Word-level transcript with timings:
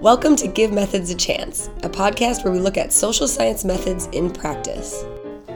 Welcome 0.00 0.34
to 0.36 0.48
Give 0.48 0.72
Methods 0.72 1.10
a 1.10 1.14
Chance, 1.14 1.68
a 1.82 1.88
podcast 1.90 2.42
where 2.42 2.54
we 2.54 2.58
look 2.58 2.78
at 2.78 2.90
social 2.90 3.28
science 3.28 3.66
methods 3.66 4.06
in 4.12 4.30
practice. 4.30 5.04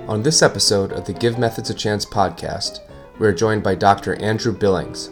On 0.06 0.22
this 0.22 0.42
episode 0.42 0.92
of 0.92 1.06
the 1.06 1.14
Give 1.14 1.38
Methods 1.38 1.70
a 1.70 1.74
Chance 1.74 2.04
podcast, 2.04 2.80
we 3.18 3.26
are 3.26 3.32
joined 3.32 3.62
by 3.62 3.74
Dr. 3.74 4.16
Andrew 4.22 4.52
Billings. 4.52 5.08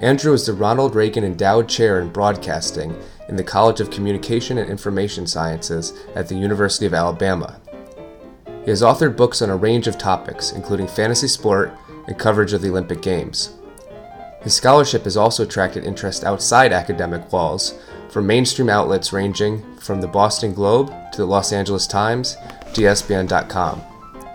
Andrew 0.00 0.32
is 0.32 0.46
the 0.46 0.52
Ronald 0.52 0.96
Reagan 0.96 1.22
Endowed 1.22 1.68
Chair 1.68 2.00
in 2.00 2.08
Broadcasting 2.08 3.00
in 3.28 3.36
the 3.36 3.44
College 3.44 3.80
of 3.80 3.92
Communication 3.92 4.58
and 4.58 4.68
Information 4.68 5.28
Sciences 5.28 5.92
at 6.16 6.26
the 6.26 6.34
University 6.34 6.86
of 6.86 6.94
Alabama. 6.94 7.60
He 8.64 8.70
has 8.70 8.82
authored 8.82 9.16
books 9.16 9.42
on 9.42 9.50
a 9.50 9.56
range 9.56 9.86
of 9.86 9.96
topics, 9.96 10.50
including 10.50 10.88
fantasy 10.88 11.28
sport 11.28 11.72
and 12.08 12.18
coverage 12.18 12.52
of 12.52 12.62
the 12.62 12.70
Olympic 12.70 13.00
Games. 13.00 13.54
His 14.40 14.54
scholarship 14.54 15.04
has 15.04 15.16
also 15.16 15.44
attracted 15.44 15.84
interest 15.84 16.24
outside 16.24 16.72
academic 16.72 17.32
walls 17.32 17.78
from 18.14 18.28
mainstream 18.28 18.68
outlets 18.68 19.12
ranging 19.12 19.60
from 19.78 20.00
the 20.00 20.06
Boston 20.06 20.54
Globe 20.54 20.94
to 21.10 21.18
the 21.18 21.26
Los 21.26 21.52
Angeles 21.52 21.84
Times 21.84 22.36
to 22.72 22.82
ESPN.com. 22.82 23.82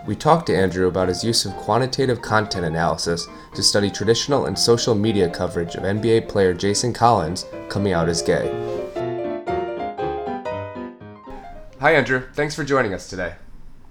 We 0.05 0.17
talked 0.17 0.47
to 0.47 0.57
Andrew 0.57 0.89
about 0.89 1.07
his 1.07 1.23
use 1.23 1.45
of 1.45 1.53
quantitative 1.53 2.21
content 2.21 2.65
analysis 2.65 3.25
to 3.55 3.63
study 3.63 3.89
traditional 3.89 4.47
and 4.47 4.59
social 4.59 4.95
media 4.95 5.29
coverage 5.29 5.75
of 5.75 5.83
NBA 5.83 6.27
player 6.27 6.53
Jason 6.53 6.91
Collins 6.91 7.45
coming 7.69 7.93
out 7.93 8.09
as 8.09 8.21
gay. 8.21 8.49
Hi, 11.79 11.93
Andrew. 11.93 12.27
Thanks 12.33 12.55
for 12.55 12.65
joining 12.65 12.93
us 12.93 13.09
today. 13.09 13.35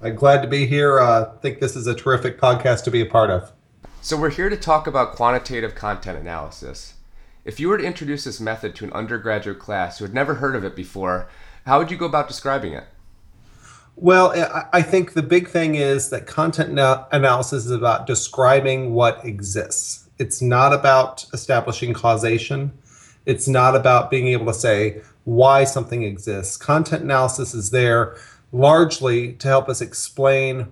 I'm 0.03 0.17
glad 0.17 0.43
to 0.43 0.49
be 0.49 0.67
here. 0.67 1.01
I 1.01 1.05
uh, 1.05 1.39
think 1.39 1.61
this 1.61 1.77
is 1.77 1.87
a 1.87 1.95
terrific 1.95 2.39
podcast 2.39 2.85
to 2.85 2.91
be 2.91 3.01
a 3.01 3.07
part 3.07 3.31
of. 3.31 3.53
So, 4.03 4.19
we're 4.19 4.29
here 4.29 4.51
to 4.51 4.57
talk 4.59 4.87
about 4.87 5.17
quantitative 5.17 5.75
content 5.75 6.19
analysis. 6.19 6.93
If 7.49 7.59
you 7.59 7.71
were 7.71 7.79
to 7.79 7.85
introduce 7.85 8.25
this 8.25 8.41
method 8.41 8.75
to 8.75 8.85
an 8.85 8.93
undergraduate 8.93 9.59
class 9.59 9.97
who 9.97 10.05
had 10.05 10.13
never 10.13 10.35
heard 10.35 10.55
of 10.55 10.65
it 10.65 10.77
before, 10.77 11.31
how 11.65 11.79
would 11.79 11.91
you 11.91 11.97
go 11.97 12.05
about 12.05 12.29
describing 12.29 12.75
it? 12.75 12.85
Well, 13.97 14.35
I 14.71 14.83
think 14.83 15.15
the 15.15 15.23
big 15.23 15.49
thing 15.49 15.75
is 15.75 16.11
that 16.11 16.27
content 16.27 16.79
analysis 17.11 17.65
is 17.65 17.71
about 17.71 18.07
describing 18.07 18.93
what 18.93 19.25
exists. 19.25 20.11
It's 20.19 20.43
not 20.43 20.75
about 20.75 21.25
establishing 21.33 21.95
causation. 21.95 22.71
It's 23.25 23.49
not 23.49 23.75
about 23.75 24.11
being 24.11 24.27
able 24.27 24.45
to 24.45 24.53
say 24.53 25.01
why 25.25 25.65
something 25.65 26.03
exists. 26.03 26.59
Content 26.59 27.03
analysis 27.03 27.55
is 27.55 27.71
there 27.71 28.15
largely 28.53 29.33
to 29.33 29.49
help 29.49 29.71
us 29.71 29.81
explain 29.81 30.71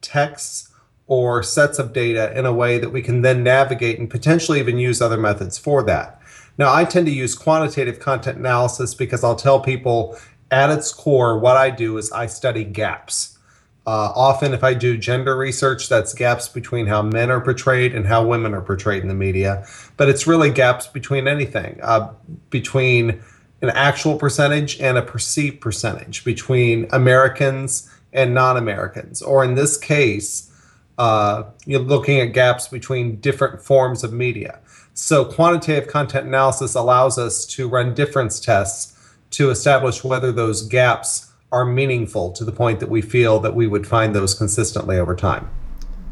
texts 0.00 0.72
or 1.06 1.40
sets 1.44 1.78
of 1.78 1.92
data 1.92 2.36
in 2.36 2.46
a 2.46 2.52
way 2.52 2.78
that 2.78 2.90
we 2.90 3.00
can 3.00 3.22
then 3.22 3.44
navigate 3.44 4.00
and 4.00 4.10
potentially 4.10 4.58
even 4.58 4.76
use 4.76 5.00
other 5.00 5.16
methods 5.16 5.56
for 5.56 5.84
that. 5.84 6.15
Now, 6.58 6.74
I 6.74 6.84
tend 6.84 7.06
to 7.06 7.12
use 7.12 7.34
quantitative 7.34 8.00
content 8.00 8.38
analysis 8.38 8.94
because 8.94 9.22
I'll 9.22 9.36
tell 9.36 9.60
people 9.60 10.18
at 10.50 10.70
its 10.70 10.92
core, 10.92 11.38
what 11.38 11.56
I 11.56 11.70
do 11.70 11.98
is 11.98 12.10
I 12.12 12.26
study 12.26 12.64
gaps. 12.64 13.38
Uh, 13.86 14.10
often, 14.16 14.52
if 14.52 14.64
I 14.64 14.74
do 14.74 14.96
gender 14.96 15.36
research, 15.36 15.88
that's 15.88 16.12
gaps 16.12 16.48
between 16.48 16.86
how 16.86 17.02
men 17.02 17.30
are 17.30 17.40
portrayed 17.40 17.94
and 17.94 18.06
how 18.06 18.26
women 18.26 18.52
are 18.52 18.60
portrayed 18.60 19.02
in 19.02 19.08
the 19.08 19.14
media. 19.14 19.64
But 19.96 20.08
it's 20.08 20.26
really 20.26 20.50
gaps 20.50 20.88
between 20.88 21.28
anything, 21.28 21.78
uh, 21.82 22.12
between 22.50 23.22
an 23.62 23.70
actual 23.70 24.16
percentage 24.16 24.80
and 24.80 24.98
a 24.98 25.02
perceived 25.02 25.60
percentage, 25.60 26.24
between 26.24 26.88
Americans 26.90 27.88
and 28.12 28.34
non 28.34 28.56
Americans. 28.56 29.22
Or 29.22 29.44
in 29.44 29.54
this 29.54 29.76
case, 29.76 30.50
uh, 30.98 31.44
you're 31.64 31.80
looking 31.80 32.18
at 32.20 32.32
gaps 32.32 32.66
between 32.66 33.20
different 33.20 33.62
forms 33.62 34.02
of 34.02 34.12
media. 34.12 34.58
So 34.98 35.26
quantitative 35.26 35.90
content 35.90 36.26
analysis 36.26 36.74
allows 36.74 37.18
us 37.18 37.44
to 37.48 37.68
run 37.68 37.92
difference 37.92 38.40
tests 38.40 38.98
to 39.32 39.50
establish 39.50 40.02
whether 40.02 40.32
those 40.32 40.62
gaps 40.62 41.30
are 41.52 41.66
meaningful 41.66 42.32
to 42.32 42.46
the 42.46 42.50
point 42.50 42.80
that 42.80 42.88
we 42.88 43.02
feel 43.02 43.38
that 43.40 43.54
we 43.54 43.66
would 43.66 43.86
find 43.86 44.14
those 44.14 44.32
consistently 44.32 44.98
over 44.98 45.14
time. 45.14 45.50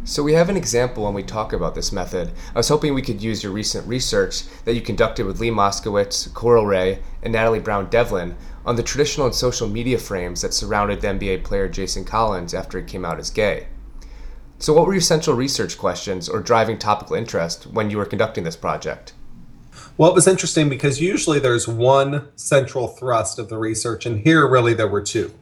So 0.04 0.22
we 0.22 0.34
have 0.34 0.50
an 0.50 0.58
example 0.58 1.04
when 1.04 1.14
we 1.14 1.22
talk 1.22 1.54
about 1.54 1.74
this 1.74 1.92
method. 1.92 2.30
I 2.54 2.58
was 2.58 2.68
hoping 2.68 2.92
we 2.92 3.00
could 3.00 3.22
use 3.22 3.42
your 3.42 3.52
recent 3.52 3.88
research 3.88 4.42
that 4.66 4.74
you 4.74 4.82
conducted 4.82 5.24
with 5.24 5.40
Leigh 5.40 5.50
Moscowitz, 5.50 6.30
Coral 6.34 6.66
Rae, 6.66 6.98
and 7.22 7.32
Natalie 7.32 7.60
Brown 7.60 7.88
Devlin 7.88 8.36
on 8.66 8.76
the 8.76 8.82
traditional 8.82 9.24
and 9.24 9.34
social 9.34 9.66
media 9.66 9.96
frames 9.96 10.42
that 10.42 10.52
surrounded 10.52 11.00
the 11.00 11.06
NBA 11.08 11.42
player 11.42 11.70
Jason 11.70 12.04
Collins 12.04 12.52
after 12.52 12.78
he 12.78 12.84
came 12.84 13.06
out 13.06 13.18
as 13.18 13.30
gay. 13.30 13.66
So, 14.64 14.72
what 14.72 14.86
were 14.86 14.94
your 14.94 15.02
central 15.02 15.36
research 15.36 15.76
questions 15.76 16.26
or 16.26 16.40
driving 16.40 16.78
topical 16.78 17.16
interest 17.16 17.66
when 17.66 17.90
you 17.90 17.98
were 17.98 18.06
conducting 18.06 18.44
this 18.44 18.56
project? 18.56 19.12
Well, 19.98 20.10
it 20.10 20.14
was 20.14 20.26
interesting 20.26 20.70
because 20.70 21.02
usually 21.02 21.38
there's 21.38 21.68
one 21.68 22.28
central 22.36 22.88
thrust 22.88 23.38
of 23.38 23.50
the 23.50 23.58
research, 23.58 24.06
and 24.06 24.20
here 24.20 24.48
really 24.48 24.72
there 24.72 24.88
were 24.88 25.02
two. 25.02 25.34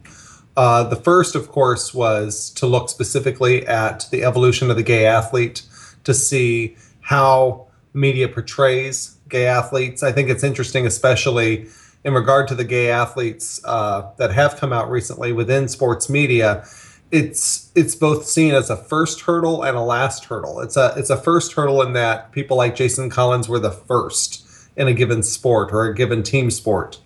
Uh, 0.57 0.83
the 0.83 0.97
first, 0.97 1.35
of 1.35 1.47
course, 1.47 1.93
was 1.93 2.49
to 2.55 2.65
look 2.65 2.89
specifically 2.89 3.65
at 3.65 4.09
the 4.11 4.25
evolution 4.25 4.69
of 4.69 4.75
the 4.75 4.83
gay 4.83 5.05
athlete 5.05 5.61
to 6.03 6.13
see 6.13 6.75
how 6.99 7.67
media 7.93 8.27
portrays 8.27 9.15
gay 9.29 9.45
athletes. 9.45 10.03
I 10.03 10.11
think 10.11 10.29
it's 10.29 10.43
interesting, 10.43 10.85
especially 10.85 11.67
in 12.03 12.13
regard 12.13 12.49
to 12.49 12.55
the 12.55 12.65
gay 12.65 12.91
athletes 12.91 13.61
uh, 13.63 14.11
that 14.17 14.33
have 14.33 14.57
come 14.57 14.73
out 14.73 14.91
recently 14.91 15.31
within 15.31 15.69
sports 15.69 16.09
media 16.09 16.65
it's 17.13 17.71
it's 17.75 17.93
both 17.93 18.25
seen 18.25 18.55
as 18.55 18.71
a 18.71 18.75
first 18.75 19.21
hurdle 19.21 19.61
and 19.61 19.77
a 19.77 19.81
last 19.81 20.25
hurdle. 20.25 20.59
It's 20.61 20.75
a 20.75 20.95
it's 20.97 21.11
a 21.11 21.15
first 21.15 21.53
hurdle 21.53 21.83
in 21.83 21.93
that 21.93 22.31
people 22.31 22.57
like 22.57 22.75
Jason 22.75 23.11
Collins 23.11 23.47
were 23.47 23.59
the 23.59 23.71
first 23.71 24.43
in 24.75 24.87
a 24.87 24.93
given 24.93 25.21
sport 25.21 25.71
or 25.71 25.85
a 25.85 25.93
given 25.93 26.23
team 26.23 26.49
sport 26.49 26.99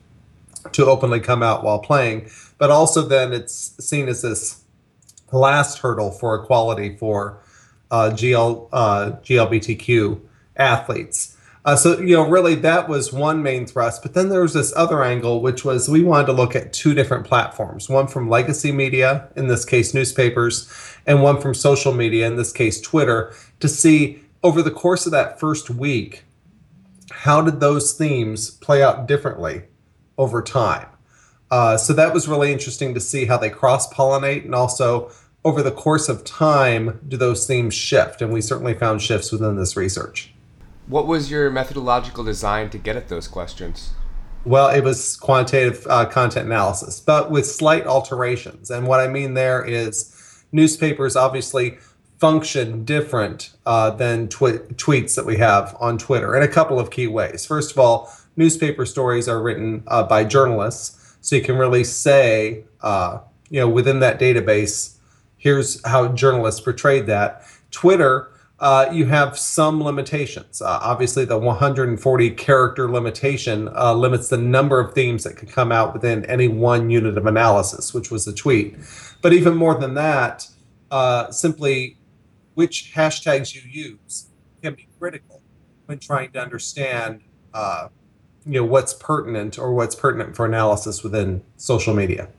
to 0.72 0.85
openly 0.85 1.19
come 1.19 1.44
out 1.44 1.62
while 1.62 1.79
playing, 1.79 2.29
but 2.57 2.72
also 2.72 3.01
then 3.01 3.34
it's 3.34 3.75
seen 3.85 4.07
as 4.07 4.22
this 4.22 4.63
last 5.34 5.79
hurdle 5.79 6.12
for 6.12 6.41
equality 6.41 6.95
for 6.95 7.39
uh, 7.91 8.09
GL 8.13 8.69
uh, 8.72 9.12
GLBTQ 9.22 10.22
athletes. 10.56 11.37
Uh, 11.67 11.75
so, 11.75 12.00
you 12.00 12.16
know, 12.16 12.25
really 12.25 12.55
that 12.55 12.88
was 12.88 13.11
one 13.11 13.44
main 13.44 13.66
thrust. 13.67 14.01
But 14.01 14.13
then 14.13 14.29
there 14.29 14.41
was 14.41 14.53
this 14.53 14.73
other 14.78 15.03
angle, 15.03 15.41
which 15.41 15.66
was 15.66 15.89
we 15.89 16.01
wanted 16.01 16.28
to 16.28 16.31
look 16.31 16.55
at 16.55 16.72
two 16.72 16.94
different 16.94 17.28
platforms 17.28 17.89
one 17.89 18.07
from 18.07 18.29
legacy 18.29 18.72
media, 18.72 19.28
in 19.35 19.47
this 19.47 19.66
case, 19.66 19.94
newspapers, 19.94 20.72
and 21.06 21.22
one 21.22 21.41
from 21.41 21.53
social 21.53 21.94
media, 21.94 22.25
in 22.25 22.38
this 22.38 22.53
case, 22.53 22.79
Twitter, 22.79 23.33
to 23.59 23.67
see 23.67 24.23
over 24.44 24.61
the 24.61 24.72
course 24.72 25.06
of 25.06 25.11
that 25.11 25.41
first 25.41 25.69
week, 25.69 26.23
how 27.11 27.41
did 27.41 27.59
those 27.59 27.91
themes 27.91 28.50
play 28.50 28.81
out 28.81 29.06
differently 29.06 29.63
over 30.17 30.41
time? 30.41 30.88
Uh, 31.51 31.75
so 31.75 31.91
that 31.91 32.13
was 32.13 32.29
really 32.29 32.53
interesting 32.53 32.94
to 32.94 33.01
see 33.01 33.25
how 33.25 33.35
they 33.35 33.50
cross 33.50 33.91
pollinate 33.94 34.45
and 34.45 34.56
also 34.56 35.11
over 35.44 35.61
the 35.61 35.72
course 35.72 36.07
of 36.07 36.23
time 36.23 37.01
do 37.09 37.17
those 37.17 37.45
themes 37.45 37.73
shift 37.73 38.22
and 38.22 38.31
we 38.31 38.39
certainly 38.39 38.73
found 38.73 39.01
shifts 39.01 39.33
within 39.33 39.57
this 39.57 39.75
research 39.75 40.33
what 40.88 41.08
was 41.08 41.30
your 41.30 41.50
methodological 41.50 42.24
design 42.24 42.70
to 42.70 42.78
get 42.78 42.96
at 42.96 43.09
those 43.09 43.28
questions? 43.28 43.92
Well, 44.46 44.70
it 44.70 44.81
was 44.81 45.18
quantitative 45.18 45.86
uh, 45.90 46.06
content 46.06 46.46
analysis, 46.46 47.00
but 47.02 47.30
with 47.30 47.46
slight 47.46 47.86
alterations. 47.86 48.72
And 48.72 48.88
what 48.88 49.02
I 49.02 49.08
mean 49.08 49.34
there 49.34 49.64
is 49.64 50.44
newspapers 50.52 51.16
obviously 51.16 51.80
function 52.18 52.86
different 52.86 53.52
uh, 53.66 53.92
than 53.92 54.28
tw- 54.30 54.64
tweets 54.78 55.16
that 55.16 55.25
we 55.25 55.38
have 55.38 55.75
on 55.80 55.98
Twitter 55.98 56.36
in 56.36 56.44
a 56.44 56.48
couple 56.48 56.80
of 56.80 56.90
key 56.90 57.08
ways. 57.08 57.46
First 57.46 57.72
of 57.72 57.80
all, 57.80 58.12
newspaper 58.38 58.86
stories 58.86 59.28
are 59.28 59.42
written 59.42 59.84
uh, 59.88 60.04
by 60.04 60.24
journalists, 60.24 61.18
so 61.22 61.36
you 61.36 61.42
can 61.42 61.58
really 61.58 61.84
say, 61.84 62.64
uh, 62.81 63.19
you 63.50 63.59
know, 63.59 63.68
within 63.68 64.00
that 64.00 64.19
database, 64.19 64.96
here's 65.38 65.86
how 65.86 66.08
journalists 66.09 66.62
portrayed 66.62 67.06
that. 67.08 67.44
Twitter 67.69 68.31
uh, 68.59 68.89
you 68.92 69.06
have 69.06 69.38
some 69.38 69.83
limitations. 69.83 70.62
Uh, 70.62 70.80
obviously, 70.81 71.25
the 71.25 71.38
140 71.38 72.30
character 72.31 72.89
limitation 72.89 73.69
uh, 73.75 73.94
limits 73.94 74.30
the 74.30 74.38
number 74.38 74.80
of 74.80 74.94
themes 74.94 75.24
that 75.24 75.38
can 75.38 75.48
come 75.48 75.71
out 75.71 75.94
within 75.94 76.25
any 76.25 76.48
one 76.48 76.89
unit 76.89 77.18
of 77.18 77.27
analysis, 77.27 77.94
which 77.94 78.09
was 78.09 78.25
the 78.25 78.33
tweet. 78.33 78.75
But 79.21 79.33
even 79.33 79.56
more 79.56 79.75
than 79.75 79.94
that, 79.94 80.48
uh, 80.89 81.30
simply 81.31 81.98
which 82.56 82.94
hashtags 82.95 83.54
you 83.54 83.62
use 83.69 84.27
can 84.63 84.74
be 84.74 84.88
critical 84.98 85.42
when 85.86 86.00
trying 86.00 86.31
to 86.31 86.42
understand, 86.42 87.21
uh, 87.54 87.89
you 88.45 88.54
know, 88.54 88.65
what's 88.65 88.94
pertinent 88.94 89.59
or 89.59 89.74
what's 89.74 89.94
pertinent 89.94 90.36
for 90.36 90.48
analysis 90.48 91.04
within 91.04 91.44
social 91.57 91.94
media. 91.94 92.30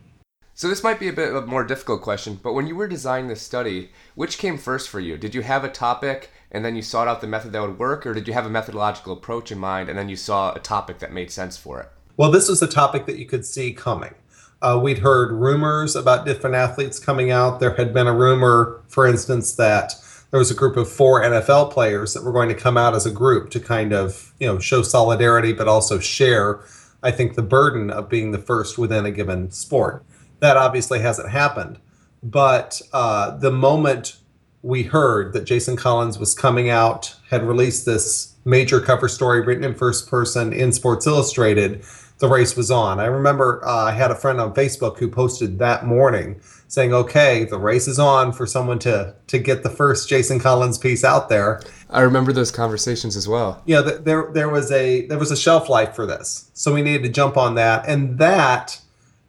So 0.58 0.66
this 0.66 0.82
might 0.82 0.98
be 0.98 1.06
a 1.06 1.12
bit 1.12 1.28
of 1.28 1.36
a 1.36 1.46
more 1.46 1.62
difficult 1.62 2.02
question, 2.02 2.40
but 2.42 2.52
when 2.52 2.66
you 2.66 2.74
were 2.74 2.88
designing 2.88 3.28
this 3.28 3.40
study, 3.40 3.90
which 4.16 4.38
came 4.38 4.58
first 4.58 4.88
for 4.88 4.98
you? 4.98 5.16
Did 5.16 5.32
you 5.32 5.42
have 5.42 5.62
a 5.62 5.68
topic 5.68 6.32
and 6.50 6.64
then 6.64 6.74
you 6.74 6.82
sought 6.82 7.06
out 7.06 7.20
the 7.20 7.28
method 7.28 7.52
that 7.52 7.62
would 7.62 7.78
work, 7.78 8.04
or 8.04 8.12
did 8.12 8.26
you 8.26 8.34
have 8.34 8.44
a 8.44 8.50
methodological 8.50 9.12
approach 9.12 9.52
in 9.52 9.58
mind 9.60 9.88
and 9.88 9.96
then 9.96 10.08
you 10.08 10.16
saw 10.16 10.52
a 10.52 10.58
topic 10.58 10.98
that 10.98 11.12
made 11.12 11.30
sense 11.30 11.56
for 11.56 11.78
it? 11.82 11.88
Well, 12.16 12.32
this 12.32 12.48
was 12.48 12.60
a 12.60 12.66
topic 12.66 13.06
that 13.06 13.18
you 13.18 13.24
could 13.24 13.46
see 13.46 13.72
coming. 13.72 14.16
Uh, 14.60 14.80
we'd 14.82 14.98
heard 14.98 15.30
rumors 15.30 15.94
about 15.94 16.26
different 16.26 16.56
athletes 16.56 16.98
coming 16.98 17.30
out. 17.30 17.60
There 17.60 17.76
had 17.76 17.94
been 17.94 18.08
a 18.08 18.12
rumor, 18.12 18.82
for 18.88 19.06
instance, 19.06 19.54
that 19.54 19.94
there 20.32 20.38
was 20.38 20.50
a 20.50 20.56
group 20.56 20.76
of 20.76 20.90
four 20.90 21.22
NFL 21.22 21.70
players 21.70 22.14
that 22.14 22.24
were 22.24 22.32
going 22.32 22.48
to 22.48 22.56
come 22.56 22.76
out 22.76 22.96
as 22.96 23.06
a 23.06 23.12
group 23.12 23.50
to 23.50 23.60
kind 23.60 23.92
of, 23.92 24.34
you 24.40 24.48
know, 24.48 24.58
show 24.58 24.82
solidarity, 24.82 25.52
but 25.52 25.68
also 25.68 26.00
share 26.00 26.64
I 27.02 27.10
think, 27.10 27.34
the 27.34 27.42
burden 27.42 27.90
of 27.90 28.08
being 28.08 28.32
the 28.32 28.38
first 28.38 28.76
within 28.76 29.06
a 29.06 29.10
given 29.10 29.50
sport. 29.50 30.04
That 30.40 30.56
obviously 30.56 31.00
hasn't 31.00 31.30
happened. 31.30 31.78
But 32.22 32.80
uh, 32.92 33.36
the 33.36 33.50
moment 33.50 34.18
we 34.62 34.82
heard 34.82 35.32
that 35.32 35.44
Jason 35.44 35.76
Collins 35.76 36.18
was 36.18 36.34
coming 36.34 36.68
out, 36.68 37.14
had 37.30 37.42
released 37.42 37.86
this 37.86 38.34
major 38.44 38.80
cover 38.80 39.08
story 39.08 39.40
written 39.40 39.64
in 39.64 39.74
first 39.74 40.08
person 40.08 40.52
in 40.52 40.72
Sports 40.72 41.06
Illustrated, 41.06 41.84
the 42.18 42.28
race 42.28 42.56
was 42.56 42.70
on. 42.70 42.98
I 42.98 43.06
remember 43.06 43.64
uh, 43.64 43.84
I 43.84 43.92
had 43.92 44.10
a 44.10 44.14
friend 44.14 44.40
on 44.40 44.54
Facebook 44.54 44.98
who 44.98 45.08
posted 45.08 45.58
that 45.60 45.86
morning 45.86 46.40
saying, 46.66 46.92
"Okay, 46.92 47.44
the 47.44 47.58
race 47.58 47.86
is 47.86 47.98
on 47.98 48.32
for 48.32 48.46
someone 48.46 48.78
to 48.80 49.14
to 49.28 49.38
get 49.38 49.62
the 49.62 49.70
first 49.70 50.08
Jason 50.08 50.40
Collins 50.40 50.78
piece 50.78 51.04
out 51.04 51.28
there." 51.28 51.60
I 51.90 52.00
remember 52.00 52.32
those 52.32 52.50
conversations 52.50 53.16
as 53.16 53.28
well. 53.28 53.62
Yeah, 53.66 53.82
there 53.82 54.30
there 54.32 54.48
was 54.48 54.72
a 54.72 55.06
there 55.06 55.18
was 55.18 55.30
a 55.30 55.36
shelf 55.36 55.68
life 55.68 55.94
for 55.94 56.06
this, 56.06 56.50
so 56.54 56.74
we 56.74 56.82
needed 56.82 57.04
to 57.04 57.08
jump 57.08 57.36
on 57.36 57.54
that, 57.54 57.86
and 57.86 58.18
that 58.18 58.80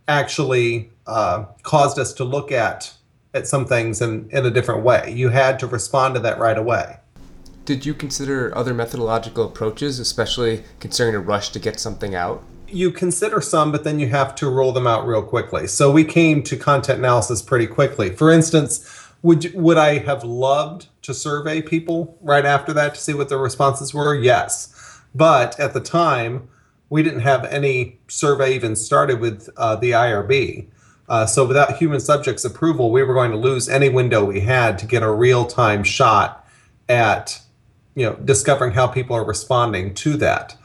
actually 0.08 0.90
uh, 1.10 1.46
caused 1.64 2.00
us 2.00 2.14
to 2.14 2.24
look 2.24 2.52
at 2.52 2.94
at 3.34 3.48
some 3.48 3.66
things 3.66 4.02
in, 4.02 4.28
in 4.32 4.46
a 4.46 4.50
different 4.50 4.84
way. 4.84 5.14
You 5.16 5.30
had 5.30 5.60
to 5.60 5.68
respond 5.68 6.16
to 6.16 6.20
that 6.22 6.40
right 6.40 6.58
away. 6.58 6.98
Did 7.66 7.86
you 7.86 7.94
consider 7.94 8.56
other 8.58 8.74
methodological 8.74 9.46
approaches, 9.46 10.00
especially 10.00 10.64
considering 10.80 11.16
a 11.16 11.20
rush 11.20 11.50
to 11.50 11.60
get 11.60 11.80
something 11.80 12.16
out? 12.16 12.44
You 12.68 12.92
consider 12.92 13.42
some, 13.42 13.72
but 13.72 13.84
then 13.84 14.00
you 14.00 14.08
have 14.08 14.34
to 14.36 14.50
roll 14.50 14.72
them 14.72 14.88
out 14.88 15.06
real 15.06 15.22
quickly. 15.22 15.68
So 15.68 15.92
we 15.92 16.04
came 16.04 16.42
to 16.44 16.58
content 16.58 17.00
analysis 17.00 17.44
pretty 17.44 17.68
quickly. 17.68 18.16
For 18.16 18.32
instance, 18.32 18.84
would 19.22 19.54
would 19.54 19.78
I 19.78 20.00
have 20.00 20.24
loved 20.24 20.88
to 21.04 21.14
survey 21.14 21.62
people 21.62 22.18
right 22.22 22.46
after 22.46 22.74
that 22.74 22.96
to 22.96 23.02
see 23.02 23.14
what 23.14 23.30
their 23.30 23.38
responses 23.38 23.94
were? 23.94 24.16
Yes, 24.16 25.02
but 25.14 25.60
at 25.60 25.74
the 25.74 25.82
time 25.82 26.50
we 26.90 27.04
didn't 27.04 27.20
have 27.20 27.46
any 27.46 28.00
survey 28.08 28.56
even 28.56 28.76
started 28.76 29.20
with 29.20 29.50
uh, 29.58 29.76
the 29.76 29.92
IRB. 29.92 30.68
Uh, 31.10 31.26
so 31.26 31.44
without 31.44 31.76
human 31.78 32.00
subjects 32.00 32.46
approval, 32.46 32.92
we 32.92 33.02
were 33.04 33.16
going 33.16 33.32
to 33.32 33.38
lose 33.38 33.68
any 33.68 33.90
window 33.90 34.24
we 34.24 34.42
had 34.42 34.78
to 34.78 34.86
get 34.86 35.02
a 35.02 35.12
real 35.12 35.46
time 35.46 35.84
shot 35.84 36.48
at 36.88 37.42
you 37.96 38.06
know 38.06 38.16
discovering 38.16 38.72
how 38.74 38.88
people 38.88 39.16
are 39.16 39.26
responding 39.26 39.94
to 39.96 40.16
that. 40.18 40.56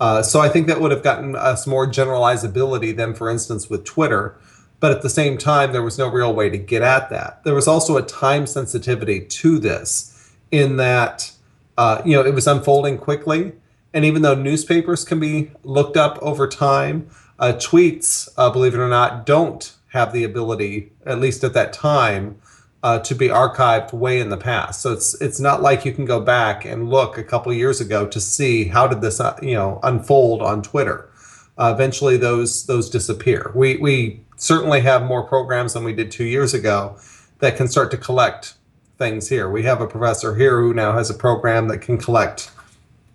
Uh, 0.00 0.22
so 0.22 0.40
I 0.40 0.48
think 0.48 0.66
that 0.66 0.80
would 0.80 0.90
have 0.90 1.02
gotten 1.02 1.36
us 1.36 1.66
more 1.66 1.86
generalizability 1.86 2.96
than, 2.96 3.14
for 3.14 3.28
instance, 3.28 3.68
with 3.68 3.84
Twitter. 3.84 4.38
But 4.80 4.92
at 4.92 5.02
the 5.02 5.10
same 5.10 5.36
time, 5.36 5.72
there 5.72 5.82
was 5.82 5.98
no 5.98 6.08
real 6.08 6.34
way 6.34 6.48
to 6.48 6.56
get 6.56 6.80
at 6.80 7.10
that. 7.10 7.44
There 7.44 7.54
was 7.54 7.68
also 7.68 7.98
a 7.98 8.02
time 8.02 8.46
sensitivity 8.46 9.20
to 9.20 9.58
this, 9.58 10.32
in 10.50 10.78
that 10.78 11.32
uh, 11.76 12.00
you 12.04 12.16
know 12.16 12.24
it 12.24 12.34
was 12.34 12.46
unfolding 12.46 12.96
quickly, 12.96 13.52
and 13.92 14.06
even 14.06 14.22
though 14.22 14.34
newspapers 14.34 15.04
can 15.04 15.20
be 15.20 15.50
looked 15.62 15.98
up 15.98 16.18
over 16.22 16.48
time, 16.48 17.10
uh, 17.38 17.52
tweets, 17.52 18.30
uh, 18.38 18.48
believe 18.48 18.72
it 18.72 18.78
or 18.78 18.88
not, 18.88 19.26
don't 19.26 19.74
have 19.90 20.12
the 20.12 20.24
ability, 20.24 20.92
at 21.04 21.20
least 21.20 21.44
at 21.44 21.52
that 21.54 21.72
time, 21.72 22.40
uh, 22.82 22.98
to 23.00 23.14
be 23.14 23.28
archived 23.28 23.92
way 23.92 24.20
in 24.20 24.30
the 24.30 24.36
past. 24.36 24.80
So 24.80 24.92
it's 24.92 25.20
it's 25.20 25.38
not 25.38 25.62
like 25.62 25.84
you 25.84 25.92
can 25.92 26.06
go 26.06 26.20
back 26.20 26.64
and 26.64 26.88
look 26.88 27.18
a 27.18 27.24
couple 27.24 27.52
years 27.52 27.80
ago 27.80 28.06
to 28.06 28.20
see 28.20 28.64
how 28.64 28.86
did 28.86 29.00
this 29.02 29.20
uh, 29.20 29.38
you 29.42 29.54
know 29.54 29.80
unfold 29.82 30.42
on 30.42 30.62
Twitter. 30.62 31.10
Uh, 31.58 31.72
eventually, 31.74 32.16
those 32.16 32.66
those 32.66 32.88
disappear. 32.88 33.52
We 33.54 33.76
we 33.76 34.24
certainly 34.36 34.80
have 34.80 35.02
more 35.02 35.22
programs 35.22 35.74
than 35.74 35.84
we 35.84 35.92
did 35.92 36.10
two 36.10 36.24
years 36.24 36.54
ago 36.54 36.96
that 37.40 37.56
can 37.56 37.68
start 37.68 37.90
to 37.90 37.98
collect 37.98 38.54
things 38.96 39.28
here. 39.28 39.50
We 39.50 39.62
have 39.64 39.80
a 39.82 39.86
professor 39.86 40.34
here 40.34 40.60
who 40.60 40.72
now 40.72 40.92
has 40.92 41.10
a 41.10 41.14
program 41.14 41.68
that 41.68 41.78
can 41.78 41.98
collect, 41.98 42.50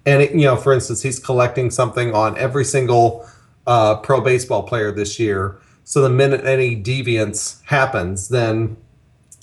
and 0.05 0.21
it, 0.21 0.31
you 0.31 0.45
know, 0.45 0.55
for 0.57 0.73
instance, 0.73 1.01
he's 1.01 1.19
collecting 1.19 1.71
something 1.71 2.13
on 2.13 2.37
every 2.37 2.65
single 2.65 3.27
uh, 3.65 3.95
pro 3.95 4.21
baseball 4.21 4.61
player 4.61 4.91
this 4.91 5.19
year. 5.19 5.57
So 5.85 6.01
the 6.01 6.09
minute 6.09 6.43
any 6.45 6.75
deviance 6.75 7.63
happens, 7.65 8.29
then 8.29 8.75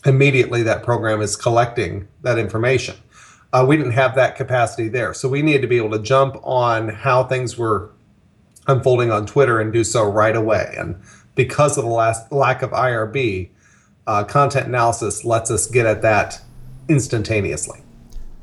immediately 0.04 0.64
that 0.64 0.82
program 0.82 1.22
is 1.22 1.36
collecting 1.36 2.08
that 2.22 2.36
information. 2.36 2.96
Uh, 3.52 3.64
we 3.66 3.76
didn't 3.76 3.92
have 3.92 4.16
that 4.16 4.34
capacity 4.34 4.88
there. 4.88 5.14
So 5.14 5.28
we 5.28 5.40
needed 5.40 5.62
to 5.62 5.68
be 5.68 5.76
able 5.76 5.92
to 5.92 6.00
jump 6.00 6.36
on 6.42 6.88
how 6.88 7.22
things 7.22 7.56
were 7.56 7.92
unfolding 8.66 9.12
on 9.12 9.24
Twitter 9.24 9.60
and 9.60 9.72
do 9.72 9.84
so 9.84 10.04
right 10.04 10.34
away. 10.34 10.74
And 10.76 11.00
because 11.36 11.78
of 11.78 11.84
the 11.84 11.90
last 11.90 12.32
lack 12.32 12.62
of 12.62 12.70
IRB, 12.70 13.50
uh, 14.08 14.24
content 14.24 14.66
analysis 14.66 15.24
lets 15.24 15.48
us 15.48 15.68
get 15.68 15.86
at 15.86 16.02
that 16.02 16.40
instantaneously. 16.88 17.82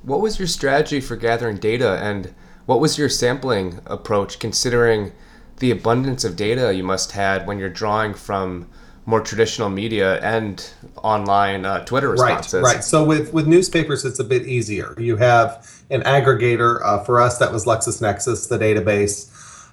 What 0.03 0.21
was 0.21 0.39
your 0.39 0.47
strategy 0.47 1.01
for 1.01 1.17
gathering 1.17 1.57
data 1.57 1.99
and 2.01 2.33
what 2.65 2.79
was 2.79 2.97
your 2.97 3.09
sampling 3.09 3.81
approach 3.87 4.39
considering 4.39 5.11
the 5.59 5.71
abundance 5.71 6.23
of 6.23 6.35
data 6.35 6.73
you 6.73 6.83
must 6.83 7.11
had 7.11 7.47
when 7.47 7.59
you're 7.59 7.69
drawing 7.69 8.13
from 8.13 8.67
more 9.05 9.21
traditional 9.21 9.69
media 9.69 10.19
and 10.21 10.71
online 10.97 11.65
uh, 11.65 11.83
Twitter 11.85 12.09
responses. 12.09 12.61
Right, 12.61 12.75
right. 12.75 12.83
So 12.83 13.03
with 13.03 13.33
with 13.33 13.47
newspapers, 13.47 14.05
it's 14.05 14.19
a 14.19 14.23
bit 14.23 14.45
easier. 14.45 14.93
You 14.97 15.17
have 15.17 15.67
an 15.89 16.01
aggregator. 16.03 16.79
Uh, 16.83 17.03
for 17.03 17.19
us, 17.19 17.37
that 17.39 17.51
was 17.51 17.65
LexisNexis, 17.65 18.49
the 18.49 18.57
database 18.57 19.29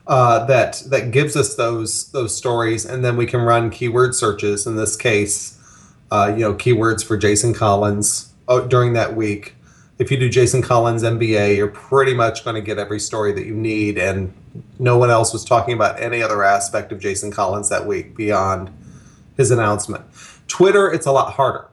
uh, 0.06 0.44
that 0.47 0.83
that 0.87 1.11
gives 1.11 1.37
us 1.37 1.55
those 1.56 2.11
those 2.12 2.37
stories, 2.37 2.85
and 2.85 3.05
then 3.05 3.17
we 3.17 3.27
can 3.27 3.41
run 3.41 3.71
keyword 3.71 4.15
searches. 4.15 4.67
In 4.67 4.77
this 4.77 4.97
case, 4.97 5.59
uh, 6.11 6.32
you 6.35 6.41
know, 6.41 6.55
keywords 6.55 7.05
for 7.05 7.17
Jason 7.17 7.53
Collins 7.53 8.32
uh, 8.49 8.61
during 8.61 8.93
that 8.93 9.17
week. 9.17 9.56
If 9.98 10.10
you 10.10 10.19
do 10.19 10.28
Jason 10.28 10.60
Collins 10.60 11.02
NBA, 11.02 11.56
you're 11.56 11.69
pretty 11.69 12.12
much 12.12 12.44
going 12.44 12.54
to 12.54 12.60
get 12.60 12.78
every 12.78 13.00
story 13.00 13.32
that 13.32 13.46
you 13.46 13.54
need, 13.54 13.96
and 13.96 14.34
no 14.78 14.98
one 14.98 15.10
else 15.10 15.32
was 15.32 15.43
talking 15.43 15.72
about 15.72 15.98
any 15.98 16.22
other 16.22 16.44
aspect 16.44 16.93
of 16.93 17.00
Jason 17.00 17.31
Collins 17.31 17.70
that 17.70 17.87
week 17.87 18.14
beyond 18.14 18.70
his 19.38 19.50
announcement. 19.50 20.04
Twitter, 20.48 20.93
it's 20.93 21.06
a 21.06 21.12
lot 21.12 21.32
harder 21.32 21.69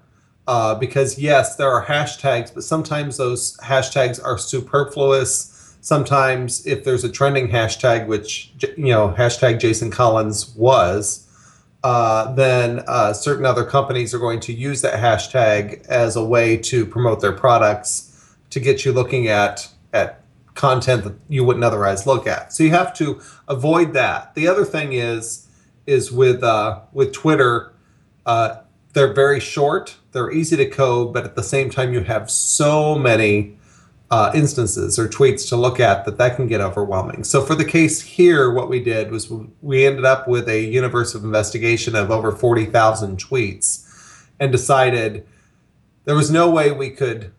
uh, 0.47 0.75
because 0.75 1.19
yes, 1.19 1.57
there 1.57 1.69
are 1.69 1.85
hashtags, 1.85 2.53
but 2.53 2.63
sometimes 2.63 3.17
those 3.17 3.57
hashtags 3.57 4.23
are 4.23 4.37
superfluous. 4.37 5.75
Sometimes, 5.81 6.65
if 6.65 6.85
there's 6.85 7.03
a 7.03 7.11
trending 7.11 7.49
hashtag, 7.49 8.07
which 8.07 8.53
you 8.77 8.85
know, 8.85 9.13
hashtag 9.17 9.59
Jason 9.59 9.91
Collins 9.91 10.55
was, 10.55 11.27
uh, 11.83 12.31
then 12.35 12.83
uh, 12.87 13.11
certain 13.11 13.45
other 13.45 13.65
companies 13.65 14.13
are 14.13 14.19
going 14.19 14.39
to 14.39 14.53
use 14.53 14.81
that 14.81 14.97
hashtag 14.97 15.85
as 15.87 16.15
a 16.15 16.23
way 16.23 16.55
to 16.55 16.85
promote 16.85 17.19
their 17.19 17.33
products 17.33 18.11
to 18.53 18.59
get 18.59 18.85
you 18.85 18.91
looking 18.93 19.27
at 19.27 19.69
at 19.91 20.21
content 20.55 21.03
that 21.03 21.15
you 21.29 21.43
wouldn't 21.43 21.65
otherwise 21.65 22.05
look 22.05 22.27
at. 22.27 22.53
So 22.53 22.63
you 22.63 22.69
have 22.71 22.93
to 22.95 23.19
avoid 23.47 23.93
that. 23.93 24.35
The 24.35 24.47
other 24.47 24.65
thing 24.65 24.93
is 24.93 25.47
is 25.85 26.11
with 26.11 26.43
uh, 26.43 26.81
with 26.93 27.11
Twitter, 27.11 27.73
uh, 28.25 28.57
they're 28.93 29.13
very 29.13 29.39
short, 29.39 29.97
they're 30.11 30.31
easy 30.31 30.55
to 30.57 30.69
code, 30.69 31.13
but 31.13 31.25
at 31.25 31.35
the 31.35 31.43
same 31.43 31.69
time, 31.69 31.93
you 31.93 32.01
have 32.01 32.29
so 32.29 32.95
many 32.95 33.57
uh, 34.11 34.31
instances 34.35 34.99
or 34.99 35.09
tweets 35.09 35.49
to 35.49 35.55
look 35.55 35.79
at 35.79 36.05
that 36.05 36.17
that 36.19 36.35
can 36.35 36.47
get 36.47 36.61
overwhelming. 36.61 37.23
So 37.23 37.41
for 37.41 37.55
the 37.55 37.65
case 37.65 37.99
here, 38.01 38.51
what 38.51 38.69
we 38.69 38.79
did 38.79 39.09
was 39.09 39.31
we 39.61 39.87
ended 39.87 40.05
up 40.05 40.27
with 40.27 40.47
a 40.47 40.61
universe 40.61 41.15
of 41.15 41.23
investigation 41.23 41.95
of 41.95 42.11
over 42.11 42.31
forty 42.31 42.65
thousand 42.65 43.17
tweets, 43.17 43.85
and 44.39 44.51
decided 44.51 45.25
there 46.05 46.15
was 46.15 46.29
no 46.29 46.49
way 46.51 46.71
we 46.71 46.91
could 46.91 47.31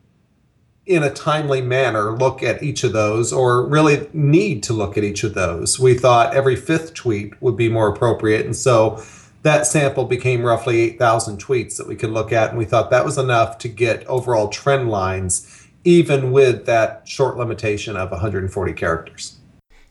in 0.87 1.03
a 1.03 1.11
timely 1.11 1.63
manner 1.63 2.13
look 2.13 2.43
at 2.43 2.63
each 2.63 2.85
of 2.85 2.93
those 2.93 3.33
or 3.33 3.67
really 3.67 4.09
need 4.13 4.63
to 4.65 4.73
look 4.73 4.99
at 4.99 5.05
each 5.05 5.25
of 5.25 5.35
those. 5.35 5.81
We 5.81 5.95
thought 5.95 6.35
every 6.35 6.57
fifth 6.57 6.95
tweet 6.95 7.41
would 7.41 7.57
be 7.57 7.69
more 7.69 7.89
appropriate. 7.89 8.45
And 8.45 8.55
so 8.55 9.03
that 9.43 9.67
sample 9.67 10.05
became 10.05 10.43
roughly 10.43 10.81
8,000 10.81 11.43
tweets 11.43 11.77
that 11.77 11.89
we 11.89 11.97
could 11.97 12.11
look 12.11 12.33
at. 12.33 12.51
And 12.51 12.59
we 12.59 12.65
thought 12.65 12.91
that 12.91 13.05
was 13.05 13.19
enough 13.19 13.59
to 13.59 13.69
get 13.69 14.07
overall 14.07 14.49
trend 14.49 14.91
lines, 14.91 15.69
even 15.85 16.33
with 16.33 16.67
that 16.67 17.07
short 17.09 17.37
limitation 17.37 17.97
of 17.97 18.11
140 18.11 18.73
characters. 18.75 19.39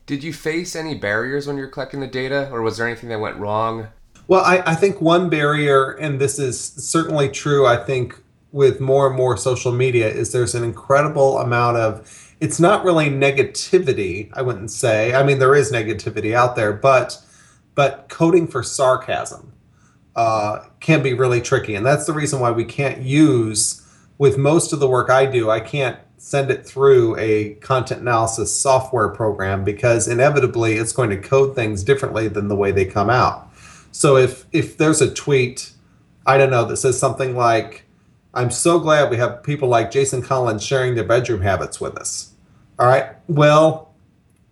Did 0.06 0.22
you 0.22 0.32
face 0.32 0.76
any 0.76 0.94
barriers 0.94 1.46
when 1.46 1.56
you're 1.56 1.68
collecting 1.68 2.00
the 2.00 2.06
data, 2.06 2.50
or 2.52 2.60
was 2.60 2.76
there 2.76 2.86
anything 2.86 3.08
that 3.08 3.20
went 3.20 3.38
wrong? 3.38 3.88
Well, 4.28 4.44
I, 4.44 4.62
I 4.66 4.74
think 4.74 5.00
one 5.00 5.30
barrier, 5.30 5.92
and 5.92 6.20
this 6.20 6.38
is 6.38 6.60
certainly 6.60 7.28
true, 7.28 7.66
I 7.66 7.76
think, 7.76 8.18
with 8.54 8.80
more 8.80 9.08
and 9.08 9.16
more 9.16 9.36
social 9.36 9.72
media 9.72 10.08
is 10.08 10.30
there's 10.30 10.54
an 10.54 10.62
incredible 10.62 11.38
amount 11.38 11.76
of 11.76 12.34
it's 12.38 12.60
not 12.60 12.84
really 12.84 13.10
negativity 13.10 14.30
i 14.34 14.40
wouldn't 14.40 14.70
say. 14.70 15.12
I 15.12 15.24
mean 15.24 15.40
there 15.40 15.56
is 15.56 15.72
negativity 15.72 16.34
out 16.34 16.54
there 16.54 16.72
but 16.72 17.20
but 17.74 18.06
coding 18.08 18.46
for 18.46 18.62
sarcasm 18.62 19.52
uh, 20.14 20.60
can 20.78 21.02
be 21.02 21.12
really 21.12 21.40
tricky. 21.40 21.74
And 21.74 21.84
that's 21.84 22.06
the 22.06 22.12
reason 22.12 22.38
why 22.38 22.52
we 22.52 22.64
can't 22.64 23.02
use 23.02 23.84
with 24.18 24.38
most 24.38 24.72
of 24.72 24.78
the 24.78 24.86
work 24.88 25.10
i 25.10 25.26
do 25.26 25.50
i 25.50 25.58
can't 25.58 25.98
send 26.16 26.48
it 26.50 26.64
through 26.64 27.16
a 27.18 27.54
content 27.54 28.00
analysis 28.00 28.56
software 28.56 29.08
program 29.08 29.64
because 29.64 30.06
inevitably 30.06 30.74
it's 30.74 30.92
going 30.92 31.10
to 31.10 31.18
code 31.18 31.56
things 31.56 31.82
differently 31.82 32.28
than 32.28 32.46
the 32.46 32.54
way 32.54 32.70
they 32.70 32.84
come 32.84 33.10
out. 33.10 33.50
So 33.90 34.16
if 34.16 34.46
if 34.52 34.78
there's 34.78 35.00
a 35.00 35.12
tweet 35.12 35.72
i 36.24 36.38
don't 36.38 36.50
know 36.50 36.64
that 36.64 36.76
says 36.76 36.96
something 36.96 37.34
like 37.36 37.83
I'm 38.34 38.50
so 38.50 38.78
glad 38.78 39.10
we 39.10 39.16
have 39.16 39.42
people 39.42 39.68
like 39.68 39.90
Jason 39.90 40.20
Collins 40.20 40.64
sharing 40.64 40.94
their 40.94 41.04
bedroom 41.04 41.40
habits 41.40 41.80
with 41.80 41.96
us. 41.96 42.32
All 42.78 42.86
right. 42.86 43.16
Well, 43.28 43.94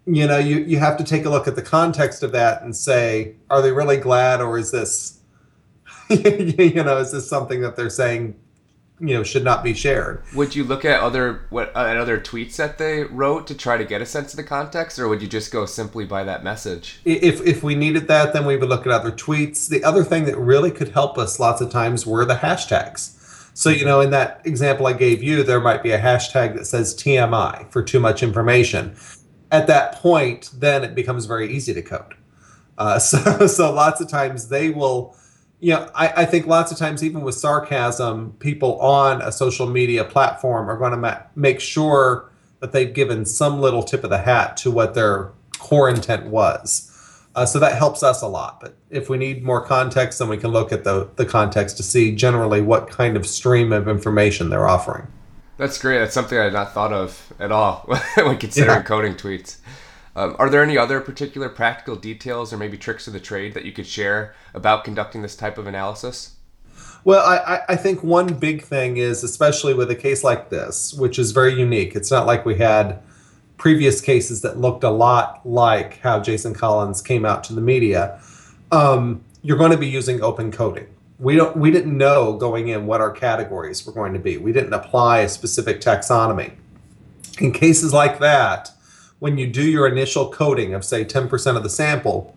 you 0.06 0.26
know, 0.26 0.38
you, 0.38 0.58
you 0.60 0.78
have 0.78 0.96
to 0.98 1.04
take 1.04 1.24
a 1.24 1.30
look 1.30 1.46
at 1.48 1.56
the 1.56 1.62
context 1.62 2.22
of 2.22 2.32
that 2.32 2.62
and 2.62 2.74
say, 2.74 3.36
are 3.50 3.62
they 3.62 3.72
really 3.72 3.96
glad 3.96 4.40
or 4.40 4.58
is 4.58 4.70
this, 4.70 5.20
you 6.08 6.82
know, 6.82 6.98
is 6.98 7.12
this 7.12 7.28
something 7.28 7.60
that 7.62 7.76
they're 7.76 7.90
saying, 7.90 8.38
you 9.00 9.14
know, 9.14 9.24
should 9.24 9.42
not 9.42 9.64
be 9.64 9.74
shared? 9.74 10.22
Would 10.34 10.54
you 10.54 10.62
look 10.62 10.84
at 10.84 11.00
other 11.00 11.46
what 11.50 11.76
at 11.76 11.96
other 11.96 12.20
tweets 12.20 12.54
that 12.56 12.78
they 12.78 13.02
wrote 13.02 13.48
to 13.48 13.54
try 13.54 13.76
to 13.76 13.84
get 13.84 14.00
a 14.00 14.06
sense 14.06 14.32
of 14.32 14.36
the 14.36 14.44
context, 14.44 14.96
or 15.00 15.08
would 15.08 15.20
you 15.20 15.26
just 15.26 15.50
go 15.50 15.66
simply 15.66 16.04
by 16.04 16.22
that 16.22 16.44
message? 16.44 17.00
If 17.04 17.44
if 17.44 17.64
we 17.64 17.74
needed 17.74 18.06
that, 18.06 18.32
then 18.32 18.46
we 18.46 18.56
would 18.56 18.68
look 18.68 18.86
at 18.86 18.92
other 18.92 19.10
tweets. 19.10 19.68
The 19.68 19.82
other 19.82 20.04
thing 20.04 20.24
that 20.26 20.38
really 20.38 20.70
could 20.70 20.90
help 20.90 21.18
us 21.18 21.40
lots 21.40 21.60
of 21.60 21.70
times 21.70 22.06
were 22.06 22.24
the 22.24 22.36
hashtags. 22.36 23.18
So, 23.54 23.68
you 23.68 23.84
know, 23.84 24.00
in 24.00 24.10
that 24.10 24.40
example 24.44 24.86
I 24.86 24.94
gave 24.94 25.22
you, 25.22 25.42
there 25.42 25.60
might 25.60 25.82
be 25.82 25.90
a 25.90 25.98
hashtag 25.98 26.56
that 26.56 26.66
says 26.66 26.94
TMI 26.94 27.70
for 27.70 27.82
too 27.82 28.00
much 28.00 28.22
information 28.22 28.96
at 29.52 29.66
that 29.66 29.96
point, 29.96 30.50
then 30.54 30.82
it 30.82 30.94
becomes 30.96 31.26
very 31.26 31.52
easy 31.52 31.72
to 31.74 31.82
code. 31.82 32.14
Uh, 32.78 32.98
so, 32.98 33.46
so 33.46 33.72
lots 33.72 34.00
of 34.00 34.08
times 34.08 34.48
they 34.48 34.70
will, 34.70 35.14
you 35.60 35.74
know, 35.74 35.88
I, 35.94 36.22
I 36.22 36.24
think 36.24 36.46
lots 36.46 36.72
of 36.72 36.78
times, 36.78 37.04
even 37.04 37.20
with 37.20 37.36
sarcasm, 37.36 38.32
people 38.40 38.80
on 38.80 39.22
a 39.22 39.30
social 39.30 39.66
media 39.66 40.04
platform 40.04 40.68
are 40.68 40.76
going 40.76 40.90
to 40.90 40.96
ma- 40.96 41.20
make 41.36 41.60
sure 41.60 42.30
that 42.60 42.72
they've 42.72 42.92
given 42.92 43.24
some 43.26 43.60
little 43.60 43.82
tip 43.82 44.02
of 44.02 44.10
the 44.10 44.18
hat 44.18 44.56
to 44.56 44.70
what 44.70 44.94
their 44.94 45.30
core 45.58 45.88
intent 45.88 46.26
was. 46.26 46.88
Uh, 47.34 47.46
so 47.46 47.58
that 47.58 47.76
helps 47.76 48.02
us 48.02 48.22
a 48.22 48.26
lot. 48.26 48.60
But 48.60 48.76
if 48.90 49.08
we 49.08 49.16
need 49.16 49.42
more 49.42 49.64
context, 49.64 50.18
then 50.18 50.28
we 50.28 50.36
can 50.36 50.50
look 50.50 50.70
at 50.70 50.84
the, 50.84 51.08
the 51.16 51.24
context 51.24 51.76
to 51.78 51.82
see 51.82 52.14
generally 52.14 52.60
what 52.60 52.90
kind 52.90 53.16
of 53.16 53.26
stream 53.26 53.72
of 53.72 53.88
information 53.88 54.50
they're 54.50 54.68
offering. 54.68 55.06
That's 55.56 55.78
great. 55.78 55.98
That's 55.98 56.14
something 56.14 56.38
I 56.38 56.44
had 56.44 56.52
not 56.52 56.72
thought 56.72 56.92
of 56.92 57.32
at 57.38 57.52
all 57.52 57.88
when 58.16 58.36
considering 58.36 58.78
yeah. 58.78 58.82
coding 58.82 59.14
tweets. 59.14 59.58
Um, 60.14 60.36
are 60.38 60.50
there 60.50 60.62
any 60.62 60.76
other 60.76 61.00
particular 61.00 61.48
practical 61.48 61.96
details 61.96 62.52
or 62.52 62.58
maybe 62.58 62.76
tricks 62.76 63.06
of 63.06 63.14
the 63.14 63.20
trade 63.20 63.54
that 63.54 63.64
you 63.64 63.72
could 63.72 63.86
share 63.86 64.34
about 64.52 64.84
conducting 64.84 65.22
this 65.22 65.36
type 65.36 65.56
of 65.56 65.66
analysis? 65.66 66.36
Well, 67.04 67.26
I, 67.26 67.60
I 67.68 67.76
think 67.76 68.02
one 68.02 68.34
big 68.34 68.62
thing 68.62 68.96
is, 68.96 69.24
especially 69.24 69.74
with 69.74 69.90
a 69.90 69.94
case 69.94 70.22
like 70.22 70.50
this, 70.50 70.92
which 70.94 71.18
is 71.18 71.32
very 71.32 71.54
unique, 71.54 71.96
it's 71.96 72.10
not 72.10 72.26
like 72.26 72.44
we 72.44 72.56
had 72.56 73.02
previous 73.62 74.00
cases 74.00 74.42
that 74.42 74.58
looked 74.58 74.82
a 74.82 74.90
lot 74.90 75.40
like 75.46 76.00
how 76.00 76.18
Jason 76.18 76.52
Collins 76.52 77.00
came 77.00 77.24
out 77.24 77.44
to 77.44 77.54
the 77.54 77.60
media. 77.60 78.20
Um, 78.72 79.22
you're 79.42 79.56
going 79.56 79.70
to 79.70 79.76
be 79.76 79.88
using 79.88 80.20
open 80.20 80.50
coding 80.50 80.88
we 81.22 81.36
don't 81.36 81.56
we 81.56 81.70
didn't 81.70 81.96
know 81.96 82.32
going 82.36 82.68
in 82.68 82.84
what 82.84 83.00
our 83.00 83.12
categories 83.12 83.86
were 83.86 83.92
going 83.92 84.12
to 84.12 84.18
be. 84.18 84.38
We 84.38 84.52
didn't 84.52 84.72
apply 84.72 85.20
a 85.20 85.28
specific 85.28 85.80
taxonomy. 85.80 86.52
In 87.38 87.52
cases 87.52 87.92
like 87.92 88.18
that, 88.18 88.70
when 89.20 89.38
you 89.38 89.46
do 89.46 89.62
your 89.62 89.86
initial 89.86 90.30
coding 90.30 90.74
of 90.74 90.84
say 90.84 91.04
10% 91.04 91.56
of 91.56 91.62
the 91.62 91.70
sample, 91.70 92.36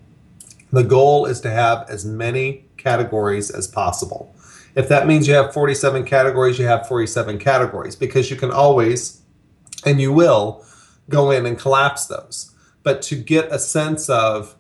the 0.72 0.84
goal 0.84 1.26
is 1.26 1.42
to 1.42 1.50
have 1.50 1.90
as 1.90 2.06
many 2.06 2.66
categories 2.78 3.50
as 3.50 3.68
possible. 3.68 4.34
If 4.76 4.88
that 4.90 5.08
means 5.08 5.28
you 5.28 5.34
have 5.34 5.52
47 5.52 6.06
categories, 6.06 6.60
you 6.60 6.66
have 6.68 6.88
47 6.88 7.40
categories 7.40 7.96
because 7.96 8.30
you 8.30 8.38
can 8.38 8.52
always 8.52 9.22
and 9.84 10.00
you 10.00 10.14
will 10.14 10.64
go 11.10 11.32
in 11.32 11.46
and 11.46 11.58
collapse 11.58 12.06
those. 12.06 12.54
But 12.84 13.02
to 13.04 13.16
get 13.16 13.52
a 13.52 13.60
sense 13.60 14.10
of 14.10 14.56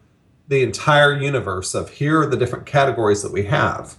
the 0.48 0.64
entire 0.64 1.18
universe 1.18 1.74
of 1.74 1.90
here 1.90 2.22
are 2.22 2.28
the 2.28 2.38
different 2.38 2.66
categories 2.66 3.22
that 3.24 3.32
we 3.32 3.46
have 3.46 3.98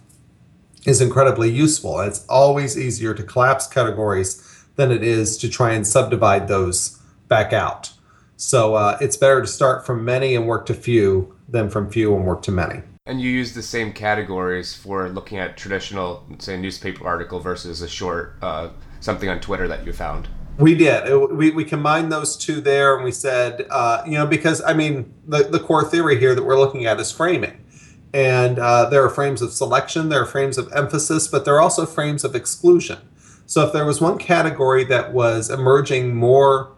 is 0.86 1.00
incredibly 1.00 1.50
useful. 1.50 2.00
It's 2.00 2.24
always 2.28 2.78
easier 2.78 3.14
to 3.14 3.22
collapse 3.22 3.66
categories 3.66 4.64
than 4.76 4.92
it 4.92 5.02
is 5.02 5.36
to 5.38 5.48
try 5.48 5.72
and 5.72 5.86
subdivide 5.86 6.48
those 6.48 7.00
back 7.28 7.52
out. 7.52 7.92
So 8.36 8.74
uh, 8.74 8.98
it's 9.00 9.16
better 9.16 9.40
to 9.40 9.46
start 9.46 9.84
from 9.86 10.04
many 10.04 10.36
and 10.36 10.46
work 10.46 10.66
to 10.66 10.74
few 10.74 11.34
than 11.48 11.70
from 11.70 11.90
few 11.90 12.14
and 12.14 12.24
work 12.24 12.42
to 12.42 12.52
many. 12.52 12.82
And 13.06 13.20
you 13.20 13.30
use 13.30 13.54
the 13.54 13.62
same 13.62 13.92
categories 13.92 14.74
for 14.74 15.08
looking 15.08 15.38
at 15.38 15.56
traditional, 15.56 16.26
say, 16.38 16.56
newspaper 16.56 17.06
article 17.06 17.40
versus 17.40 17.80
a 17.80 17.88
short 17.88 18.36
uh, 18.42 18.70
something 19.00 19.28
on 19.28 19.40
Twitter 19.40 19.68
that 19.68 19.86
you 19.86 19.92
found. 19.92 20.28
We 20.58 20.75
did. 20.75 21.06
It, 21.08 21.32
we, 21.32 21.50
we 21.50 21.64
combined 21.64 22.10
those 22.10 22.36
two 22.36 22.60
there, 22.60 22.94
and 22.94 23.04
we 23.04 23.12
said, 23.12 23.66
uh, 23.70 24.02
you 24.06 24.12
know, 24.12 24.26
because 24.26 24.62
I 24.62 24.72
mean, 24.72 25.12
the, 25.26 25.44
the 25.44 25.60
core 25.60 25.84
theory 25.84 26.18
here 26.18 26.34
that 26.34 26.42
we're 26.42 26.58
looking 26.58 26.86
at 26.86 26.98
is 26.98 27.12
framing. 27.12 27.62
And 28.14 28.58
uh, 28.58 28.88
there 28.88 29.04
are 29.04 29.10
frames 29.10 29.42
of 29.42 29.52
selection, 29.52 30.08
there 30.08 30.22
are 30.22 30.26
frames 30.26 30.56
of 30.56 30.72
emphasis, 30.72 31.28
but 31.28 31.44
there 31.44 31.56
are 31.56 31.60
also 31.60 31.84
frames 31.84 32.25
of 32.25 32.34
exclusion. 32.34 32.98
So 33.44 33.66
if 33.66 33.72
there 33.72 33.84
was 33.84 34.00
one 34.00 34.16
category 34.16 34.84
that 34.84 35.12
was 35.12 35.50
emerging 35.50 36.14
more 36.14 36.72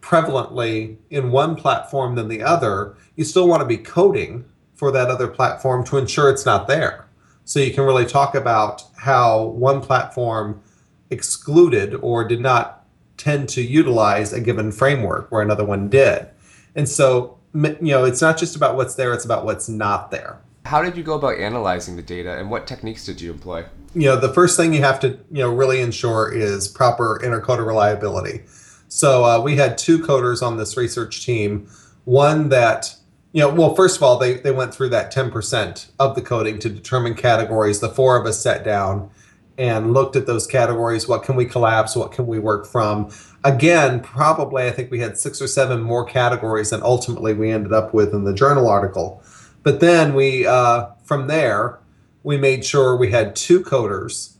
prevalently 0.00 0.96
in 1.10 1.32
one 1.32 1.56
platform 1.56 2.14
than 2.14 2.28
the 2.28 2.42
other, 2.42 2.96
you 3.16 3.24
still 3.24 3.48
want 3.48 3.60
to 3.60 3.66
be 3.66 3.76
coding 3.76 4.44
for 4.74 4.92
that 4.92 5.08
other 5.08 5.26
platform 5.26 5.84
to 5.86 5.98
ensure 5.98 6.30
it's 6.30 6.46
not 6.46 6.68
there. 6.68 7.08
So 7.44 7.58
you 7.58 7.72
can 7.72 7.84
really 7.84 8.06
talk 8.06 8.36
about 8.36 8.84
how 8.96 9.46
one 9.46 9.80
platform 9.80 10.62
excluded 11.10 11.94
or 11.96 12.26
did 12.26 12.40
not 12.40 12.75
tend 13.16 13.48
to 13.50 13.62
utilize 13.62 14.32
a 14.32 14.40
given 14.40 14.72
framework 14.72 15.30
where 15.30 15.42
another 15.42 15.64
one 15.64 15.88
did. 15.88 16.28
And 16.74 16.88
so, 16.88 17.38
you 17.54 17.76
know, 17.80 18.04
it's 18.04 18.20
not 18.20 18.36
just 18.36 18.56
about 18.56 18.76
what's 18.76 18.94
there, 18.94 19.12
it's 19.12 19.24
about 19.24 19.44
what's 19.44 19.68
not 19.68 20.10
there. 20.10 20.38
How 20.66 20.82
did 20.82 20.96
you 20.96 21.02
go 21.02 21.14
about 21.14 21.38
analyzing 21.38 21.96
the 21.96 22.02
data 22.02 22.38
and 22.38 22.50
what 22.50 22.66
techniques 22.66 23.06
did 23.06 23.20
you 23.20 23.30
employ? 23.30 23.64
You 23.94 24.08
know, 24.08 24.16
the 24.16 24.32
first 24.32 24.56
thing 24.56 24.74
you 24.74 24.82
have 24.82 25.00
to, 25.00 25.08
you 25.30 25.42
know, 25.42 25.54
really 25.54 25.80
ensure 25.80 26.32
is 26.32 26.68
proper 26.68 27.20
intercoder 27.22 27.66
reliability. 27.66 28.42
So 28.88 29.24
uh, 29.24 29.40
we 29.40 29.56
had 29.56 29.78
two 29.78 29.98
coders 30.00 30.42
on 30.42 30.56
this 30.56 30.76
research 30.76 31.24
team. 31.24 31.68
One 32.04 32.50
that, 32.50 32.94
you 33.32 33.40
know, 33.40 33.48
well, 33.48 33.74
first 33.74 33.96
of 33.96 34.02
all, 34.02 34.18
they, 34.18 34.34
they 34.34 34.50
went 34.50 34.74
through 34.74 34.90
that 34.90 35.12
10% 35.12 35.90
of 35.98 36.14
the 36.14 36.22
coding 36.22 36.58
to 36.58 36.68
determine 36.68 37.14
categories. 37.14 37.80
The 37.80 37.88
four 37.88 38.16
of 38.20 38.26
us 38.26 38.40
sat 38.40 38.64
down 38.64 39.10
and 39.58 39.92
looked 39.92 40.16
at 40.16 40.26
those 40.26 40.46
categories. 40.46 41.08
What 41.08 41.22
can 41.22 41.36
we 41.36 41.44
collapse? 41.44 41.96
What 41.96 42.12
can 42.12 42.26
we 42.26 42.38
work 42.38 42.66
from? 42.66 43.10
Again, 43.44 44.00
probably 44.00 44.66
I 44.66 44.70
think 44.70 44.90
we 44.90 45.00
had 45.00 45.16
six 45.16 45.40
or 45.40 45.46
seven 45.46 45.80
more 45.80 46.04
categories 46.04 46.70
than 46.70 46.82
ultimately 46.82 47.32
we 47.32 47.50
ended 47.50 47.72
up 47.72 47.94
with 47.94 48.12
in 48.12 48.24
the 48.24 48.34
journal 48.34 48.68
article. 48.68 49.22
But 49.62 49.80
then 49.80 50.14
we, 50.14 50.46
uh, 50.46 50.88
from 51.04 51.26
there, 51.26 51.78
we 52.22 52.36
made 52.36 52.64
sure 52.64 52.96
we 52.96 53.10
had 53.10 53.34
two 53.34 53.60
coders 53.60 54.34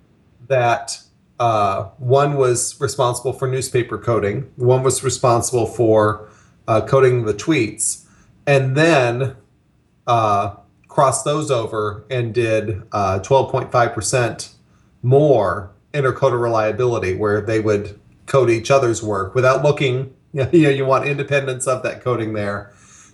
that 0.48 1.00
uh, 1.38 1.84
one 1.98 2.36
was 2.36 2.80
responsible 2.80 3.32
for 3.32 3.46
newspaper 3.46 3.98
coding, 3.98 4.50
one 4.56 4.82
was 4.82 5.04
responsible 5.04 5.66
for 5.66 6.28
uh, 6.66 6.80
coding 6.86 7.24
the 7.24 7.34
tweets, 7.34 8.04
and 8.46 8.76
then 8.76 9.36
uh, 10.06 10.54
crossed 10.88 11.24
those 11.24 11.50
over 11.50 12.04
and 12.10 12.32
did 12.32 12.88
12.5% 12.90 13.72
uh, 13.72 14.55
more 15.06 15.70
intercoder 15.94 16.40
reliability, 16.40 17.14
where 17.14 17.40
they 17.40 17.60
would 17.60 17.98
code 18.26 18.50
each 18.50 18.72
other's 18.72 19.02
work 19.02 19.34
without 19.34 19.62
looking. 19.62 20.12
You 20.32 20.64
know, 20.64 20.68
you 20.68 20.84
want 20.84 21.06
independence 21.06 21.66
of 21.66 21.82
that 21.84 22.02
coding 22.02 22.34
there 22.34 22.70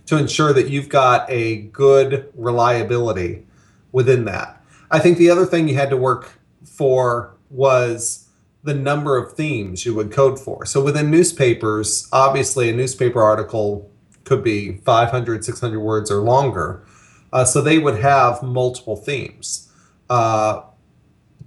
to 0.06 0.18
ensure 0.18 0.52
that 0.54 0.70
you've 0.70 0.88
got 0.88 1.30
a 1.30 1.58
good 1.58 2.32
reliability 2.34 3.46
within 3.92 4.24
that. 4.24 4.60
I 4.90 4.98
think 4.98 5.18
the 5.18 5.30
other 5.30 5.46
thing 5.46 5.68
you 5.68 5.76
had 5.76 5.90
to 5.90 5.96
work 5.96 6.40
for 6.64 7.36
was 7.48 8.26
the 8.64 8.74
number 8.74 9.16
of 9.16 9.34
themes 9.34 9.86
you 9.86 9.94
would 9.94 10.10
code 10.10 10.40
for. 10.40 10.66
So 10.66 10.82
within 10.82 11.12
newspapers, 11.12 12.08
obviously 12.12 12.68
a 12.68 12.72
newspaper 12.72 13.22
article 13.22 13.88
could 14.24 14.42
be 14.42 14.78
500, 14.78 15.44
600 15.44 15.78
words 15.78 16.10
or 16.10 16.22
longer. 16.22 16.84
Uh, 17.32 17.44
so 17.44 17.60
they 17.60 17.78
would 17.78 18.00
have 18.00 18.42
multiple 18.42 18.96
themes. 18.96 19.70
Uh, 20.10 20.62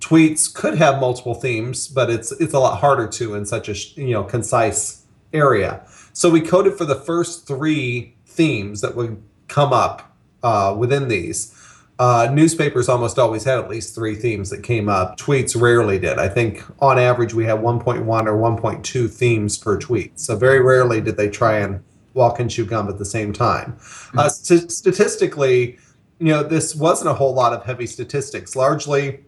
tweets 0.06 0.54
could 0.54 0.78
have 0.78 1.00
multiple 1.00 1.34
themes, 1.34 1.88
but 1.88 2.12
it's 2.12 2.32
it's 2.34 2.54
a 2.54 2.60
lot 2.60 2.80
harder 2.80 3.08
to 3.08 3.34
in 3.34 3.46
such 3.46 3.68
a 3.70 4.00
you 4.00 4.12
know 4.12 4.24
concise 4.24 5.04
area. 5.34 5.82
So 6.14 6.30
we 6.30 6.42
coded 6.42 6.78
for 6.78 6.86
the 6.86 6.96
first 6.96 7.48
three 7.48 8.14
themes 8.28 8.82
that 8.82 8.96
would 8.96 9.22
come 9.48 9.74
up 9.74 10.16
uh, 10.44 10.76
within 10.78 11.08
these. 11.08 11.52
Uh, 11.98 12.30
newspapers 12.32 12.88
almost 12.88 13.18
always 13.18 13.46
had 13.46 13.58
at 13.58 13.70
least 13.70 13.96
three 13.96 14.16
themes 14.16 14.50
that 14.50 14.62
came 14.62 14.90
up. 14.90 15.18
Tweets 15.18 15.60
rarely 15.60 15.98
did. 15.98 16.20
I 16.20 16.28
think 16.28 16.64
on 16.80 17.00
average 17.00 17.34
we 17.34 17.46
had 17.46 17.58
1.1 17.60 18.00
or 18.06 18.06
1.2 18.06 19.10
themes 19.10 19.58
per 19.58 19.80
tweet. 19.80 20.20
So 20.20 20.36
very 20.36 20.62
rarely 20.62 21.00
did 21.00 21.16
they 21.16 21.30
try 21.30 21.60
and 21.60 21.82
walk 22.14 22.40
and 22.40 22.52
chew 22.52 22.66
gum 22.66 22.90
at 22.90 22.98
the 22.98 23.06
same 23.06 23.32
time. 23.32 23.78
Uh, 24.18 24.28
st- 24.28 24.72
statistically, 24.72 25.78
you 26.20 26.28
know, 26.28 26.44
this 26.44 26.76
wasn't 26.76 27.10
a 27.10 27.14
whole 27.14 27.34
lot 27.34 27.54
of 27.54 27.66
heavy 27.66 27.88
statistics. 27.88 28.58
Largely, 28.58 29.24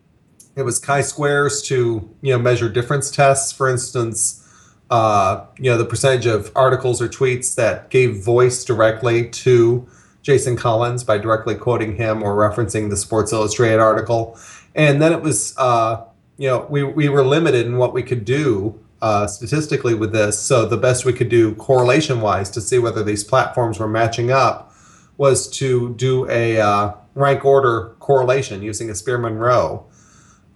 it 0.58 0.64
was 0.64 0.80
chi-squares 0.80 1.62
to 1.64 2.10
you 2.22 2.34
know 2.34 2.40
measure 2.40 2.68
difference 2.68 3.10
tests. 3.10 3.52
For 3.52 3.70
instance, 3.70 4.44
uh, 4.90 5.46
you 5.58 5.70
know, 5.72 5.78
the 5.78 5.86
percentage 5.86 6.26
of 6.26 6.52
articles 6.56 7.02
or 7.02 7.08
tweets 7.08 7.56
that 7.56 7.90
gave 7.90 8.24
voice 8.24 8.66
directly 8.66 9.30
to 9.30 9.88
Jason 10.22 10.58
Collins 10.58 11.04
by 11.04 11.18
directly 11.18 11.56
quoting 11.56 11.96
him 11.96 12.24
or 12.24 12.36
referencing 12.36 12.90
the 12.90 12.98
Sports 12.98 13.32
Illustrated 13.32 13.80
article. 13.80 14.38
And 14.76 15.02
then 15.02 15.14
it 15.14 15.22
was 15.22 15.54
uh, 15.58 16.04
you 16.38 16.48
know, 16.48 16.66
we, 16.70 16.84
we 16.84 17.10
were 17.10 17.24
limited 17.24 17.66
in 17.66 17.78
what 17.78 17.94
we 17.94 18.04
could 18.04 18.24
do 18.24 18.80
uh, 19.02 19.28
statistically 19.28 19.94
with 19.94 20.12
this. 20.12 20.40
So 20.40 20.66
the 20.66 20.78
best 20.78 21.06
we 21.06 21.14
could 21.14 21.30
do 21.30 21.56
correlation 21.56 22.22
wise 22.22 22.50
to 22.52 22.62
see 22.62 22.80
whether 22.80 23.04
these 23.04 23.24
platforms 23.24 23.80
were 23.80 23.88
matching 23.88 24.32
up 24.32 24.74
was 25.18 25.50
to 25.50 25.96
do 25.96 26.30
a 26.30 26.60
uh, 26.60 26.94
rank 27.16 27.44
order 27.44 27.96
correlation 28.00 28.62
using 28.62 28.90
a 28.90 28.96
Spearman 28.96 29.38
rho 29.38 29.86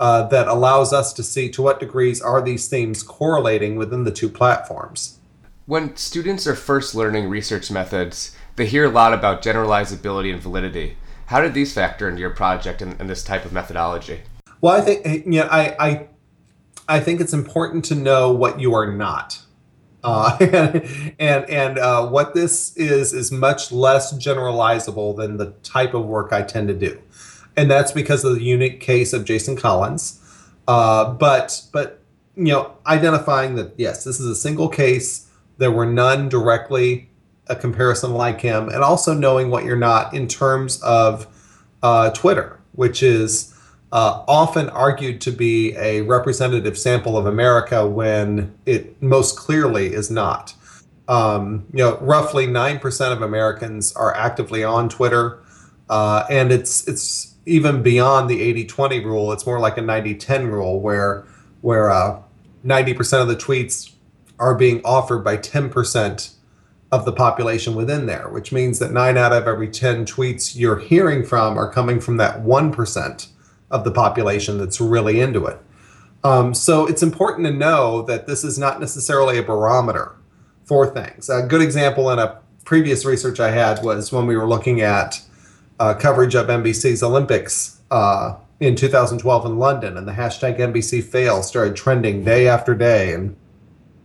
uh, 0.02 0.24
that 0.24 0.48
allows 0.48 0.92
us 0.92 1.14
to 1.14 1.22
see 1.22 1.48
to 1.48 1.62
what 1.62 1.80
degrees 1.80 2.22
are 2.22 2.42
these 2.42 2.68
themes 2.68 3.04
correlating 3.04 3.76
within 3.76 4.04
the 4.04 4.12
two 4.12 4.28
platforms. 4.28 5.20
When 5.68 5.96
students 5.96 6.48
are 6.48 6.56
first 6.56 6.96
learning 6.96 7.30
research 7.30 7.70
methods, 7.70 8.36
they 8.56 8.66
hear 8.66 8.86
a 8.86 8.90
lot 8.90 9.14
about 9.14 9.44
generalizability 9.44 10.34
and 10.34 10.42
validity. 10.42 10.98
How 11.28 11.40
did 11.40 11.54
these 11.54 11.74
factor 11.74 12.10
into 12.10 12.20
your 12.20 12.32
project 12.32 12.82
and, 12.82 13.00
and 13.00 13.08
this 13.08 13.24
type 13.24 13.46
of 13.46 13.54
methodology? 13.54 14.22
Well, 14.60 14.76
I 14.76 14.82
think 14.82 15.26
you 15.28 15.40
know, 15.40 15.48
I, 15.52 15.76
I 15.80 16.08
I 16.88 17.00
think 17.00 17.22
it's 17.22 17.34
important 17.34 17.86
to 17.86 17.96
know 17.96 18.32
what 18.32 18.60
you 18.60 18.74
are 18.74 18.92
not. 18.92 19.40
Uh, 20.04 20.36
and 20.42 21.16
and, 21.20 21.50
and 21.50 21.78
uh, 21.78 22.08
what 22.08 22.34
this 22.34 22.76
is 22.76 23.14
is 23.14 23.32
much 23.32 23.72
less 23.72 24.14
generalizable 24.14 25.16
than 25.16 25.38
the 25.38 25.52
type 25.62 25.94
of 25.94 26.06
work 26.06 26.34
I 26.34 26.42
tend 26.42 26.70
to 26.70 26.74
do, 26.74 27.00
and 27.56 27.70
that's 27.70 27.92
because 27.92 28.24
of 28.24 28.36
the 28.36 28.44
unique 28.44 28.80
case 28.80 29.14
of 29.14 29.26
Jason 29.26 29.56
Collins. 29.56 30.20
Uh, 30.68 31.14
but 31.14 31.64
but 31.72 32.02
you 32.36 32.46
know, 32.46 32.74
identifying 32.88 33.56
that 33.56 33.74
yes, 33.78 34.04
this 34.04 34.20
is 34.20 34.26
a 34.26 34.36
single 34.36 34.70
case. 34.70 35.30
There 35.58 35.72
were 35.72 35.86
none 35.86 36.30
directly 36.30 37.10
a 37.48 37.56
comparison 37.56 38.14
like 38.14 38.42
him, 38.42 38.70
and 38.70 38.84
also 38.84 39.14
knowing 39.14 39.50
what 39.50 39.66
you're 39.66 39.76
not 39.76 40.14
in 40.14 40.28
terms 40.28 40.82
of 40.82 41.28
uh, 41.84 42.12
Twitter, 42.12 42.60
which 42.74 43.04
is 43.04 43.54
uh, 43.92 44.24
often 44.28 44.70
argued 44.70 45.20
to 45.22 45.32
be 45.32 45.76
a 45.76 46.02
representative 46.02 46.78
sample 46.78 47.18
of 47.18 47.26
America 47.26 47.86
when 47.86 48.56
it 48.66 49.02
most 49.02 49.38
clearly 49.38 49.94
is 49.94 50.10
not. 50.10 50.54
Um, 51.08 51.66
you 51.74 51.80
know, 51.80 51.98
roughly 51.98 52.48
nine 52.48 52.80
percent 52.80 53.12
of 53.12 53.22
Americans 53.22 53.94
are 53.94 54.16
actively 54.16 54.64
on 54.64 54.88
Twitter, 54.88 55.44
uh, 55.90 56.26
and 56.30 56.52
it's 56.54 56.88
it's 56.88 57.31
even 57.46 57.82
beyond 57.82 58.30
the 58.30 58.66
80-20 58.66 59.04
rule. 59.04 59.32
It's 59.32 59.46
more 59.46 59.60
like 59.60 59.78
a 59.78 59.82
90-10 59.82 60.52
rule 60.52 60.80
where 60.80 61.26
where 61.62 61.90
uh, 61.92 62.22
ninety 62.64 62.94
percent 62.94 63.22
of 63.22 63.28
the 63.28 63.36
tweets 63.36 63.94
are 64.40 64.56
being 64.56 64.82
offered 64.84 65.24
by 65.24 65.38
ten 65.38 65.70
percent 65.70 66.32
of 66.92 67.06
the 67.06 67.14
population 67.14 67.74
within 67.74 68.06
there, 68.06 68.28
which 68.30 68.52
means 68.52 68.80
that 68.80 68.92
nine 68.92 69.18
out 69.18 69.32
of 69.32 69.48
every 69.48 69.70
ten 69.70 70.06
tweets 70.06 70.56
you're 70.56 70.80
hearing 70.80 71.24
from 71.24 71.58
are 71.58 71.72
coming 71.72 72.00
from 72.00 72.18
that 72.18 72.42
one 72.42 72.72
percent 72.72 73.28
of 73.70 73.84
the 73.84 73.92
population 73.92 74.58
that's 74.58 74.82
really 74.82 75.22
into 75.22 75.46
it. 75.46 75.60
Um, 76.24 76.54
so 76.54 76.86
it's 76.86 77.02
important 77.02 77.48
to 77.48 77.54
know 77.54 78.02
that 78.04 78.28
this 78.28 78.44
is 78.44 78.60
not 78.60 78.80
necessarily 78.80 79.38
a 79.38 79.44
barometer 79.44 80.16
for 80.66 80.86
things. 80.86 81.30
A 81.30 81.42
good 81.42 81.62
example 81.62 82.12
in 82.12 82.20
a 82.20 82.40
previous 82.66 83.06
research 83.06 83.40
I 83.40 83.50
had 83.50 83.84
was 83.84 84.12
when 84.12 84.28
we 84.28 84.38
were 84.38 84.48
looking 84.48 84.82
at 84.82 85.22
uh, 85.82 85.96
coverage 85.96 86.36
of 86.36 86.46
NBC's 86.46 87.02
Olympics 87.02 87.82
uh, 87.90 88.36
in 88.60 88.76
2012 88.76 89.46
in 89.48 89.58
London, 89.58 89.98
and 89.98 90.08
the 90.08 90.12
hashtag 90.12 90.60
NBC 90.60 91.04
fail 91.04 91.42
started 91.42 91.76
trending 91.76 92.24
day 92.24 92.48
after 92.48 92.76
day, 92.76 93.16
and 93.16 93.36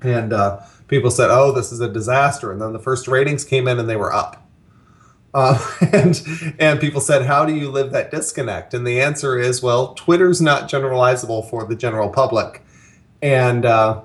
and 0.00 0.32
uh, 0.32 0.60
people 0.88 1.10
said, 1.10 1.28
"Oh, 1.30 1.52
this 1.52 1.72
is 1.72 1.80
a 1.80 1.92
disaster," 1.92 2.50
and 2.50 2.62
then 2.62 2.72
the 2.72 2.78
first 2.78 3.06
ratings 3.06 3.44
came 3.44 3.68
in 3.68 3.78
and 3.78 3.86
they 3.86 3.96
were 3.96 4.10
up. 4.10 4.42
Uh, 5.34 5.58
and 5.92 6.54
and 6.58 6.80
people 6.80 7.02
said, 7.02 7.26
how 7.26 7.44
do 7.44 7.54
you 7.54 7.70
live 7.70 7.92
that 7.92 8.10
disconnect? 8.10 8.72
And 8.72 8.86
the 8.86 9.02
answer 9.02 9.38
is, 9.38 9.62
well, 9.62 9.92
Twitter's 9.92 10.40
not 10.40 10.70
generalizable 10.70 11.48
for 11.50 11.66
the 11.66 11.76
general 11.76 12.08
public, 12.08 12.62
and 13.20 13.66
uh, 13.66 14.00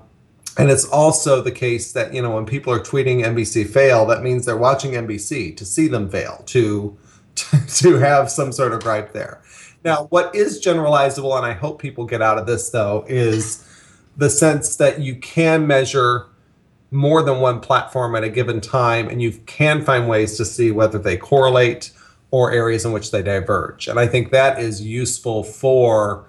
and 0.57 0.69
it's 0.69 0.83
also 0.83 1.41
the 1.41 1.53
case 1.53 1.93
that 1.93 2.13
you 2.13 2.21
know 2.21 2.31
when 2.31 2.45
people 2.45 2.73
are 2.73 2.81
tweeting 2.81 3.23
NBC 3.23 3.65
fail, 3.69 4.05
that 4.07 4.24
means 4.24 4.46
they're 4.46 4.57
watching 4.57 4.91
NBC 4.91 5.55
to 5.55 5.63
see 5.63 5.87
them 5.87 6.09
fail, 6.09 6.43
to 6.48 6.98
to 7.79 7.95
have 7.95 8.29
some 8.29 8.51
sort 8.51 8.73
of 8.73 8.81
gripe 8.81 9.13
there. 9.13 9.41
Now, 9.83 10.05
what 10.09 10.35
is 10.35 10.63
generalizable, 10.63 11.35
and 11.35 11.45
I 11.45 11.53
hope 11.53 11.81
people 11.81 12.05
get 12.05 12.21
out 12.21 12.37
of 12.37 12.45
this 12.45 12.69
though, 12.69 13.05
is 13.07 13.67
the 14.17 14.29
sense 14.29 14.75
that 14.75 14.99
you 14.99 15.15
can 15.15 15.65
measure 15.65 16.27
more 16.91 17.23
than 17.23 17.39
one 17.39 17.61
platform 17.61 18.15
at 18.15 18.23
a 18.23 18.29
given 18.29 18.59
time, 18.59 19.07
and 19.07 19.21
you 19.21 19.31
can 19.45 19.83
find 19.83 20.09
ways 20.09 20.37
to 20.37 20.45
see 20.45 20.71
whether 20.71 20.99
they 20.99 21.17
correlate 21.17 21.91
or 22.31 22.51
areas 22.51 22.85
in 22.85 22.91
which 22.91 23.11
they 23.11 23.23
diverge. 23.23 23.87
And 23.87 23.99
I 23.99 24.07
think 24.07 24.31
that 24.31 24.59
is 24.59 24.81
useful 24.81 25.43
for 25.43 26.25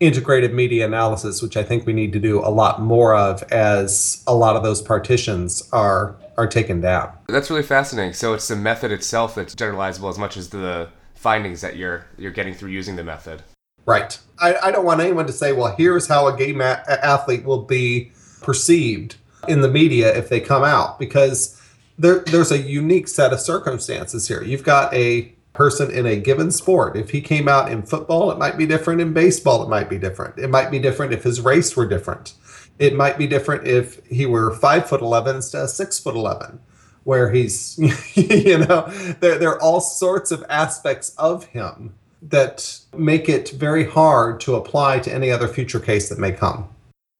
integrated 0.00 0.54
media 0.54 0.86
analysis, 0.86 1.42
which 1.42 1.56
I 1.56 1.62
think 1.62 1.86
we 1.86 1.92
need 1.92 2.12
to 2.14 2.18
do 2.18 2.40
a 2.40 2.48
lot 2.48 2.80
more 2.80 3.14
of 3.14 3.42
as 3.52 4.24
a 4.26 4.34
lot 4.34 4.56
of 4.56 4.62
those 4.62 4.80
partitions 4.80 5.68
are 5.72 6.16
are 6.36 6.46
taken 6.46 6.80
down. 6.80 7.12
That's 7.28 7.50
really 7.50 7.62
fascinating. 7.62 8.14
So 8.14 8.34
it's 8.34 8.48
the 8.48 8.56
method 8.56 8.92
itself 8.92 9.34
that's 9.34 9.54
generalizable 9.54 10.10
as 10.10 10.18
much 10.18 10.36
as 10.36 10.50
the 10.50 10.88
findings 11.14 11.60
that 11.60 11.76
you're 11.76 12.06
you're 12.16 12.30
getting 12.30 12.54
through 12.54 12.70
using 12.70 12.96
the 12.96 13.04
method. 13.04 13.42
Right. 13.86 14.18
I, 14.38 14.56
I 14.62 14.70
don't 14.70 14.84
want 14.84 15.00
anyone 15.00 15.26
to 15.26 15.32
say, 15.32 15.52
well, 15.52 15.74
here's 15.76 16.06
how 16.06 16.26
a 16.26 16.36
gay 16.36 16.52
ma- 16.52 16.78
athlete 16.86 17.44
will 17.44 17.62
be 17.62 18.12
perceived 18.42 19.16
in 19.48 19.60
the 19.62 19.68
media 19.68 20.16
if 20.16 20.28
they 20.28 20.40
come 20.40 20.64
out 20.64 20.98
because 20.98 21.60
there, 21.98 22.20
there's 22.20 22.52
a 22.52 22.58
unique 22.58 23.08
set 23.08 23.32
of 23.32 23.40
circumstances 23.40 24.28
here. 24.28 24.42
You've 24.42 24.64
got 24.64 24.92
a 24.94 25.34
person 25.52 25.90
in 25.90 26.06
a 26.06 26.16
given 26.16 26.50
sport. 26.50 26.96
If 26.96 27.10
he 27.10 27.20
came 27.20 27.48
out 27.48 27.70
in 27.70 27.82
football, 27.82 28.30
it 28.30 28.38
might 28.38 28.56
be 28.56 28.66
different. 28.66 29.00
In 29.00 29.12
baseball, 29.12 29.62
it 29.62 29.68
might 29.68 29.90
be 29.90 29.98
different. 29.98 30.38
It 30.38 30.48
might 30.48 30.70
be 30.70 30.78
different 30.78 31.12
if 31.12 31.24
his 31.24 31.40
race 31.40 31.76
were 31.76 31.86
different. 31.86 32.34
It 32.80 32.96
might 32.96 33.18
be 33.18 33.26
different 33.26 33.66
if 33.66 34.04
he 34.06 34.24
were 34.24 34.54
five 34.54 34.88
foot 34.88 35.02
eleven 35.02 35.36
instead 35.36 35.62
of 35.62 35.70
six 35.70 35.98
foot 35.98 36.16
eleven, 36.16 36.58
where 37.04 37.30
he's 37.30 37.78
you 38.16 38.58
know 38.58 38.88
there 39.20 39.38
there 39.38 39.50
are 39.50 39.60
all 39.60 39.80
sorts 39.80 40.32
of 40.32 40.44
aspects 40.48 41.10
of 41.18 41.44
him 41.44 41.94
that 42.22 42.80
make 42.96 43.28
it 43.28 43.50
very 43.50 43.84
hard 43.84 44.40
to 44.40 44.54
apply 44.54 44.98
to 45.00 45.12
any 45.12 45.30
other 45.30 45.46
future 45.46 45.78
case 45.78 46.08
that 46.08 46.18
may 46.18 46.32
come. 46.32 46.68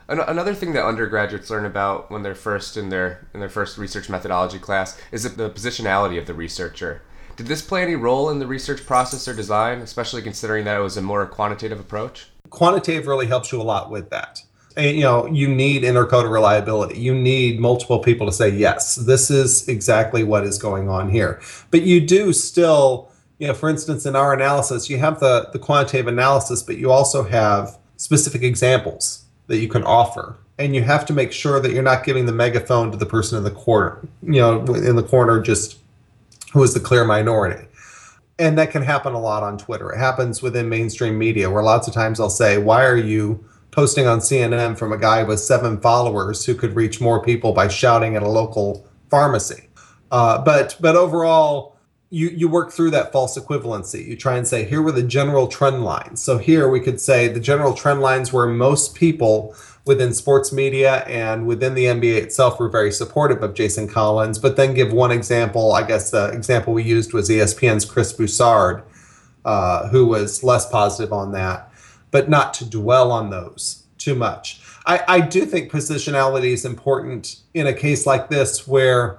Another 0.08 0.54
thing 0.54 0.72
that 0.72 0.84
undergraduates 0.84 1.50
learn 1.50 1.64
about 1.64 2.10
when 2.10 2.22
they're 2.22 2.34
first 2.34 2.76
in 2.76 2.88
their 2.88 3.28
in 3.34 3.40
their 3.40 3.50
first 3.50 3.76
research 3.76 4.08
methodology 4.08 4.58
class 4.58 4.98
is 5.12 5.22
the 5.36 5.50
positionality 5.50 6.18
of 6.18 6.26
the 6.26 6.34
researcher. 6.34 7.02
Did 7.36 7.46
this 7.46 7.62
play 7.62 7.82
any 7.82 7.96
role 7.96 8.30
in 8.30 8.38
the 8.38 8.46
research 8.46 8.84
process 8.84 9.28
or 9.28 9.34
design, 9.34 9.80
especially 9.82 10.22
considering 10.22 10.64
that 10.64 10.78
it 10.78 10.82
was 10.82 10.96
a 10.96 11.02
more 11.02 11.24
quantitative 11.26 11.78
approach? 11.78 12.28
Quantitative 12.48 13.06
really 13.06 13.26
helps 13.26 13.52
you 13.52 13.60
a 13.60 13.62
lot 13.62 13.90
with 13.90 14.10
that. 14.10 14.42
And, 14.76 14.96
you 14.96 15.02
know, 15.02 15.26
you 15.26 15.48
need 15.48 15.82
intercoder 15.82 16.30
reliability. 16.30 16.98
You 16.98 17.14
need 17.14 17.58
multiple 17.58 17.98
people 17.98 18.26
to 18.26 18.32
say, 18.32 18.50
yes, 18.50 18.94
this 18.94 19.30
is 19.30 19.68
exactly 19.68 20.22
what 20.22 20.44
is 20.44 20.58
going 20.58 20.88
on 20.88 21.10
here. 21.10 21.40
But 21.70 21.82
you 21.82 22.00
do 22.00 22.32
still, 22.32 23.10
you 23.38 23.48
know, 23.48 23.54
for 23.54 23.68
instance, 23.68 24.06
in 24.06 24.14
our 24.14 24.32
analysis, 24.32 24.88
you 24.88 24.98
have 24.98 25.18
the, 25.18 25.48
the 25.52 25.58
quantitative 25.58 26.06
analysis, 26.06 26.62
but 26.62 26.78
you 26.78 26.90
also 26.90 27.24
have 27.24 27.76
specific 27.96 28.42
examples 28.42 29.24
that 29.48 29.58
you 29.58 29.68
can 29.68 29.82
offer 29.82 30.38
and 30.60 30.74
you 30.74 30.82
have 30.82 31.06
to 31.06 31.12
make 31.12 31.32
sure 31.32 31.58
that 31.58 31.72
you're 31.72 31.82
not 31.82 32.04
giving 32.04 32.26
the 32.26 32.32
megaphone 32.32 32.90
to 32.90 32.96
the 32.96 33.06
person 33.06 33.36
in 33.36 33.44
the 33.44 33.50
corner 33.50 33.98
you 34.22 34.40
know 34.40 34.64
in 34.74 34.94
the 34.94 35.02
corner 35.02 35.40
just 35.40 35.78
who 36.52 36.62
is 36.62 36.72
the 36.74 36.80
clear 36.80 37.04
minority 37.04 37.66
and 38.38 38.56
that 38.56 38.70
can 38.70 38.82
happen 38.82 39.12
a 39.12 39.20
lot 39.20 39.42
on 39.42 39.58
twitter 39.58 39.90
it 39.90 39.98
happens 39.98 40.40
within 40.40 40.68
mainstream 40.68 41.18
media 41.18 41.50
where 41.50 41.62
lots 41.62 41.88
of 41.88 41.94
times 41.94 42.20
i'll 42.20 42.30
say 42.30 42.58
why 42.58 42.84
are 42.84 42.96
you 42.96 43.44
posting 43.70 44.06
on 44.06 44.18
cnn 44.18 44.76
from 44.76 44.92
a 44.92 44.98
guy 44.98 45.22
with 45.22 45.40
seven 45.40 45.80
followers 45.80 46.44
who 46.44 46.54
could 46.54 46.74
reach 46.74 47.00
more 47.00 47.22
people 47.22 47.52
by 47.52 47.68
shouting 47.68 48.16
at 48.16 48.22
a 48.22 48.28
local 48.28 48.86
pharmacy 49.10 49.68
uh, 50.10 50.42
but 50.42 50.76
but 50.80 50.96
overall 50.96 51.76
you 52.10 52.28
you 52.28 52.48
work 52.48 52.72
through 52.72 52.90
that 52.90 53.12
false 53.12 53.38
equivalency. 53.38 54.06
You 54.06 54.16
try 54.16 54.36
and 54.36 54.46
say 54.46 54.64
here 54.64 54.82
were 54.82 54.92
the 54.92 55.02
general 55.02 55.46
trend 55.46 55.84
lines. 55.84 56.20
So 56.20 56.38
here 56.38 56.68
we 56.68 56.80
could 56.80 57.00
say 57.00 57.28
the 57.28 57.40
general 57.40 57.72
trend 57.72 58.00
lines 58.00 58.32
were 58.32 58.46
most 58.48 58.96
people 58.96 59.54
within 59.86 60.12
sports 60.12 60.52
media 60.52 61.04
and 61.06 61.46
within 61.46 61.74
the 61.74 61.84
NBA 61.84 62.16
itself 62.16 62.58
were 62.60 62.68
very 62.68 62.92
supportive 62.92 63.42
of 63.42 63.54
Jason 63.54 63.88
Collins. 63.88 64.38
But 64.38 64.56
then 64.56 64.74
give 64.74 64.92
one 64.92 65.12
example. 65.12 65.72
I 65.72 65.86
guess 65.86 66.10
the 66.10 66.26
example 66.26 66.74
we 66.74 66.82
used 66.82 67.12
was 67.12 67.30
ESPN's 67.30 67.84
Chris 67.84 68.12
Broussard, 68.12 68.82
uh, 69.44 69.88
who 69.88 70.04
was 70.06 70.42
less 70.42 70.68
positive 70.68 71.12
on 71.12 71.32
that. 71.32 71.69
But 72.10 72.28
not 72.28 72.54
to 72.54 72.64
dwell 72.64 73.12
on 73.12 73.30
those 73.30 73.84
too 73.98 74.14
much. 74.14 74.60
I, 74.86 75.02
I 75.06 75.20
do 75.20 75.44
think 75.44 75.70
positionality 75.70 76.52
is 76.52 76.64
important 76.64 77.36
in 77.54 77.66
a 77.66 77.72
case 77.72 78.06
like 78.06 78.30
this 78.30 78.66
where 78.66 79.18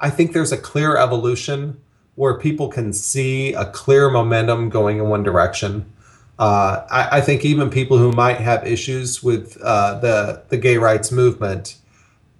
I 0.00 0.10
think 0.10 0.32
there's 0.32 0.52
a 0.52 0.58
clear 0.58 0.96
evolution 0.96 1.80
where 2.16 2.38
people 2.38 2.68
can 2.68 2.92
see 2.92 3.52
a 3.54 3.66
clear 3.66 4.10
momentum 4.10 4.68
going 4.68 4.98
in 4.98 5.08
one 5.08 5.22
direction. 5.22 5.90
Uh, 6.38 6.84
I, 6.90 7.18
I, 7.18 7.20
think 7.20 7.44
even 7.44 7.70
people 7.70 7.98
who 7.98 8.12
might 8.12 8.38
have 8.38 8.66
issues 8.66 9.22
with 9.24 9.56
uh, 9.60 9.98
the 9.98 10.42
the 10.48 10.56
gay 10.56 10.78
rights 10.78 11.10
movement 11.10 11.76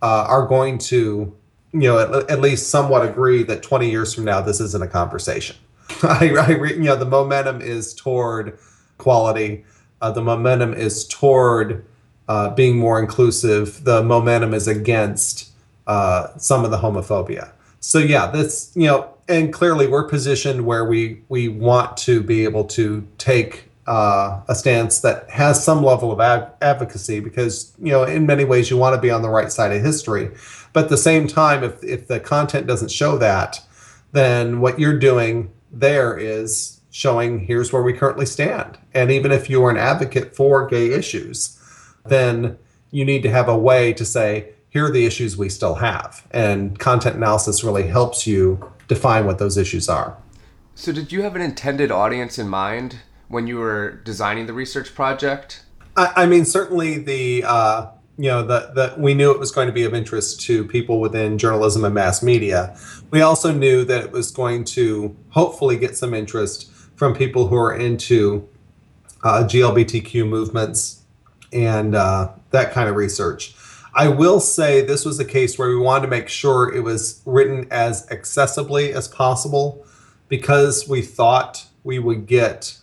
uh, 0.03 0.25
are 0.29 0.47
going 0.47 0.79
to, 0.79 1.35
you 1.73 1.81
know, 1.81 1.99
at, 1.99 2.31
at, 2.31 2.41
least 2.41 2.71
somewhat 2.71 3.05
agree 3.05 3.43
that 3.43 3.63
20 3.63 3.91
years 3.91 4.15
from 4.15 4.25
now 4.25 4.41
this 4.41 4.61
isn't 4.61 4.83
a 4.83 4.87
conversation. 4.87 5.57
I, 6.03 6.33
I 6.39 6.51
you 6.51 6.79
know, 6.79 6.95
the 6.95 7.07
momentum 7.07 7.61
is 7.61 7.93
toward 7.93 8.59
quality. 8.99 9.65
Uh, 10.01 10.11
the 10.11 10.23
momentum 10.23 10.75
is 10.75 11.07
toward 11.07 11.85
uh, 12.29 12.51
being 12.51 12.79
more 12.79 13.01
inclusive. 13.01 13.85
The 13.85 14.03
momentum 14.03 14.55
is 14.55 14.69
against 14.69 15.51
uh, 15.87 16.29
some 16.37 16.65
of 16.65 16.71
the 16.71 16.79
homophobia. 16.79 17.51
So 17.81 17.99
yeah, 17.99 18.31
this 18.31 18.73
you 18.75 18.87
know, 18.87 19.15
and 19.29 19.53
clearly 19.53 19.87
we're 19.87 20.09
positioned 20.09 20.67
where 20.67 20.85
we 20.85 21.23
we 21.29 21.49
want 21.49 21.97
to 21.99 22.23
be 22.23 22.45
able 22.45 22.65
to 22.65 23.07
take 23.19 23.65
uh, 23.87 24.43
a 24.49 24.55
stance 24.55 25.01
that 25.01 25.31
has 25.31 25.65
some 25.65 25.83
level 25.83 26.13
of 26.13 26.21
ad- 26.21 26.53
advocacy 26.61 27.21
because 27.21 27.73
you 27.81 27.91
know 27.91 28.05
in 28.05 28.27
many 28.27 28.45
ways 28.45 28.71
you 28.71 28.77
want 28.77 28.95
to 28.95 29.01
be 29.01 29.11
on 29.11 29.23
the 29.23 29.31
right 29.31 29.51
side 29.51 29.73
of 29.73 29.83
history, 29.83 30.31
but 30.73 30.85
at 30.85 30.91
the 30.91 30.97
same 30.97 31.27
time, 31.27 31.65
if 31.65 31.83
if 31.83 32.07
the 32.09 32.21
content 32.21 32.67
doesn't 32.67 32.91
show 32.91 33.17
that, 33.19 33.63
then 34.13 34.61
what 34.61 34.79
you're 34.79 34.99
doing 34.99 35.51
there 35.71 36.17
is 36.17 36.78
showing 36.99 37.39
here's 37.39 37.73
where 37.73 37.85
we 37.85 37.93
currently 37.93 38.27
stand. 38.27 38.77
And 38.93 39.13
even 39.13 39.31
if 39.31 39.49
you 39.49 39.65
are 39.65 39.71
an 39.71 39.77
advocate 39.77 40.35
for 40.35 40.67
gay 40.67 40.91
issues, 40.91 41.57
then 42.05 42.59
you 42.91 43.05
need 43.05 43.23
to 43.23 43.31
have 43.31 43.49
a 43.49 43.57
way 43.57 43.93
to 43.93 44.05
say 44.05 44.53
here 44.71 44.87
are 44.87 44.91
the 44.91 45.07
issues 45.07 45.37
we 45.37 45.49
still 45.49 45.77
have. 45.77 46.27
And 46.33 46.77
content 46.77 47.15
analysis 47.15 47.63
really 47.63 47.87
helps 47.87 48.27
you 48.27 48.73
define 48.89 49.27
what 49.27 49.39
those 49.39 49.57
issues 49.57 49.89
are. 49.89 50.17
So, 50.75 50.91
did 50.91 51.13
you 51.13 51.23
have 51.23 51.37
an 51.37 51.43
intended 51.43 51.93
audience 51.93 52.37
in 52.37 52.49
mind 52.49 52.97
when 53.29 53.47
you 53.47 53.59
were 53.59 54.01
designing 54.05 54.47
the 54.47 54.53
research 54.53 54.93
project? 54.93 55.63
I, 55.97 56.13
I 56.17 56.27
mean, 56.27 56.45
certainly 56.45 56.99
the 56.99 57.45
uh, 57.45 57.87
you 58.17 58.29
know 58.29 58.43
that 58.45 58.75
that 58.75 58.99
we 58.99 59.15
knew 59.15 59.31
it 59.31 59.39
was 59.39 59.53
going 59.53 59.69
to 59.69 59.73
be 59.73 59.85
of 59.85 59.95
interest 59.95 60.41
to 60.43 60.65
people 60.65 61.01
within 61.01 61.39
journalism 61.39 61.85
and 61.85 61.95
mass 61.95 62.25
media. 62.25 62.77
We 63.13 63.21
also 63.21 63.53
knew 63.53 63.85
that 63.85 64.03
it 64.05 64.11
was 64.11 64.33
going 64.33 64.65
to 64.77 65.17
hopefully 65.31 65.77
get 65.77 65.97
some 65.97 66.13
interest 66.13 66.73
from 66.99 67.15
people 67.15 67.47
who 67.47 67.57
are 67.57 67.73
into 67.73 68.47
uh, 69.23 69.45
GLBTQ 69.45 70.29
movements 70.29 71.05
and 71.53 71.95
uh, 71.95 72.33
that 72.51 72.73
kind 72.73 72.89
of 72.89 72.97
research. 72.97 73.55
I 73.95 74.09
will 74.09 74.41
say 74.41 74.81
this 74.81 75.05
was 75.05 75.21
a 75.21 75.25
case 75.25 75.57
where 75.59 75.69
we 75.69 75.77
wanted 75.77 76.03
to 76.03 76.09
make 76.09 76.29
sure 76.29 76.75
it 76.75 76.81
was 76.81 77.23
written 77.25 77.69
as 77.71 78.07
accessibly 78.09 78.93
as 78.93 79.07
possible 79.07 79.87
because 80.29 80.89
we 80.89 81.01
thought 81.01 81.67
we 81.85 82.01
would 82.01 82.27
get 82.27 82.77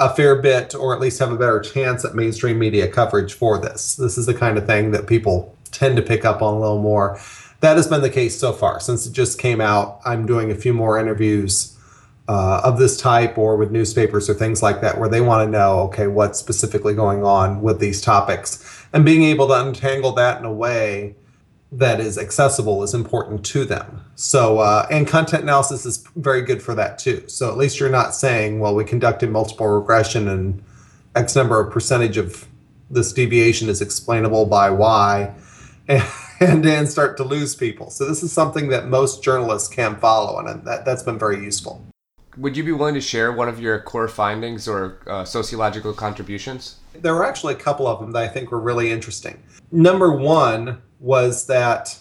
a 0.00 0.12
fair 0.12 0.42
bit 0.42 0.74
or 0.74 0.92
at 0.92 1.00
least 1.00 1.20
have 1.20 1.30
a 1.30 1.36
better 1.36 1.60
chance 1.60 2.04
at 2.04 2.16
mainstream 2.16 2.58
media 2.58 2.88
coverage 2.88 3.32
for 3.32 3.58
this. 3.58 3.94
This 3.94 4.18
is 4.18 4.26
the 4.26 4.34
kind 4.34 4.58
of 4.58 4.66
thing 4.66 4.90
that 4.90 5.06
people 5.06 5.56
tend 5.70 5.96
to 5.96 6.02
pick 6.02 6.24
up 6.24 6.42
on 6.42 6.54
a 6.54 6.60
little 6.60 6.82
more. 6.82 7.18
That 7.60 7.76
has 7.76 7.86
been 7.86 8.02
the 8.02 8.10
case 8.10 8.38
so 8.38 8.52
far. 8.52 8.80
Since 8.80 9.06
it 9.06 9.12
just 9.12 9.38
came 9.38 9.60
out, 9.60 10.00
I'm 10.04 10.26
doing 10.26 10.50
a 10.50 10.56
few 10.56 10.74
more 10.74 10.98
interviews 10.98 11.78
uh, 12.28 12.60
of 12.64 12.78
this 12.78 12.96
type 12.96 13.36
or 13.36 13.56
with 13.56 13.70
newspapers 13.70 14.30
or 14.30 14.34
things 14.34 14.62
like 14.62 14.80
that 14.80 14.98
where 14.98 15.08
they 15.08 15.20
want 15.20 15.46
to 15.46 15.50
know, 15.50 15.80
okay, 15.80 16.06
what's 16.06 16.38
specifically 16.38 16.94
going 16.94 17.24
on 17.24 17.62
with 17.62 17.80
these 17.80 18.00
topics 18.00 18.86
and 18.92 19.04
being 19.04 19.22
able 19.22 19.48
to 19.48 19.54
untangle 19.54 20.12
that 20.12 20.38
in 20.38 20.44
a 20.44 20.52
way 20.52 21.14
that 21.72 22.00
is 22.00 22.18
accessible 22.18 22.82
is 22.82 22.92
important 22.92 23.44
to 23.46 23.64
them. 23.64 24.04
So, 24.14 24.58
uh, 24.58 24.86
and 24.90 25.08
content 25.08 25.42
analysis 25.42 25.86
is 25.86 26.04
very 26.16 26.42
good 26.42 26.62
for 26.62 26.74
that 26.74 26.98
too. 26.98 27.24
So, 27.28 27.50
at 27.50 27.56
least 27.56 27.80
you're 27.80 27.88
not 27.88 28.14
saying, 28.14 28.60
well, 28.60 28.74
we 28.74 28.84
conducted 28.84 29.30
multiple 29.30 29.66
regression 29.66 30.28
and 30.28 30.62
X 31.14 31.34
number 31.34 31.58
of 31.60 31.72
percentage 31.72 32.18
of 32.18 32.46
this 32.90 33.12
deviation 33.12 33.70
is 33.70 33.80
explainable 33.80 34.44
by 34.44 34.68
Y, 34.68 35.34
and, 35.88 36.62
then 36.62 36.86
start 36.86 37.16
to 37.16 37.24
lose 37.24 37.54
people. 37.54 37.88
So, 37.88 38.06
this 38.06 38.22
is 38.22 38.32
something 38.32 38.68
that 38.68 38.88
most 38.88 39.24
journalists 39.24 39.68
can 39.68 39.96
follow, 39.96 40.38
and 40.38 40.64
that, 40.66 40.84
that's 40.84 41.02
been 41.02 41.18
very 41.18 41.42
useful. 41.42 41.82
Would 42.38 42.56
you 42.56 42.64
be 42.64 42.72
willing 42.72 42.94
to 42.94 43.00
share 43.00 43.30
one 43.32 43.48
of 43.48 43.60
your 43.60 43.78
core 43.80 44.08
findings 44.08 44.66
or 44.66 44.98
uh, 45.06 45.24
sociological 45.24 45.92
contributions? 45.92 46.76
There 46.94 47.14
were 47.14 47.24
actually 47.24 47.54
a 47.54 47.58
couple 47.58 47.86
of 47.86 48.00
them 48.00 48.12
that 48.12 48.22
I 48.22 48.28
think 48.28 48.50
were 48.50 48.60
really 48.60 48.90
interesting. 48.90 49.42
Number 49.70 50.12
one 50.12 50.80
was 50.98 51.46
that 51.46 51.98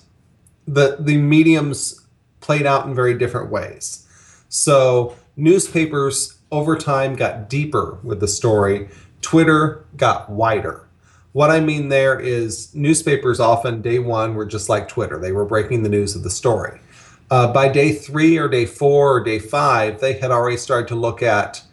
the 0.65 0.97
the 0.99 1.17
mediums 1.17 2.05
played 2.39 2.65
out 2.65 2.85
in 2.85 2.95
very 2.95 3.17
different 3.17 3.51
ways. 3.51 4.07
So 4.47 5.15
newspapers 5.35 6.39
over 6.51 6.77
time 6.77 7.15
got 7.15 7.49
deeper 7.49 7.99
with 8.03 8.19
the 8.19 8.27
story. 8.27 8.89
Twitter 9.21 9.85
got 9.97 10.29
wider. 10.29 10.87
What 11.33 11.49
I 11.49 11.61
mean 11.61 11.89
there 11.89 12.19
is 12.19 12.73
newspapers 12.75 13.39
often 13.39 13.81
day 13.81 13.99
one 13.99 14.35
were 14.35 14.45
just 14.45 14.67
like 14.67 14.87
Twitter. 14.87 15.17
They 15.17 15.31
were 15.31 15.45
breaking 15.45 15.83
the 15.83 15.89
news 15.89 16.15
of 16.15 16.23
the 16.23 16.29
story. 16.29 16.81
Uh, 17.31 17.51
by 17.51 17.69
day 17.69 17.93
three 17.93 18.37
or 18.37 18.49
day 18.49 18.65
four 18.65 19.15
or 19.15 19.23
day 19.23 19.39
five, 19.39 20.01
they 20.01 20.13
had 20.13 20.31
already 20.31 20.57
started 20.57 20.87
to 20.89 20.95
look 20.95 21.23
at 21.23 21.63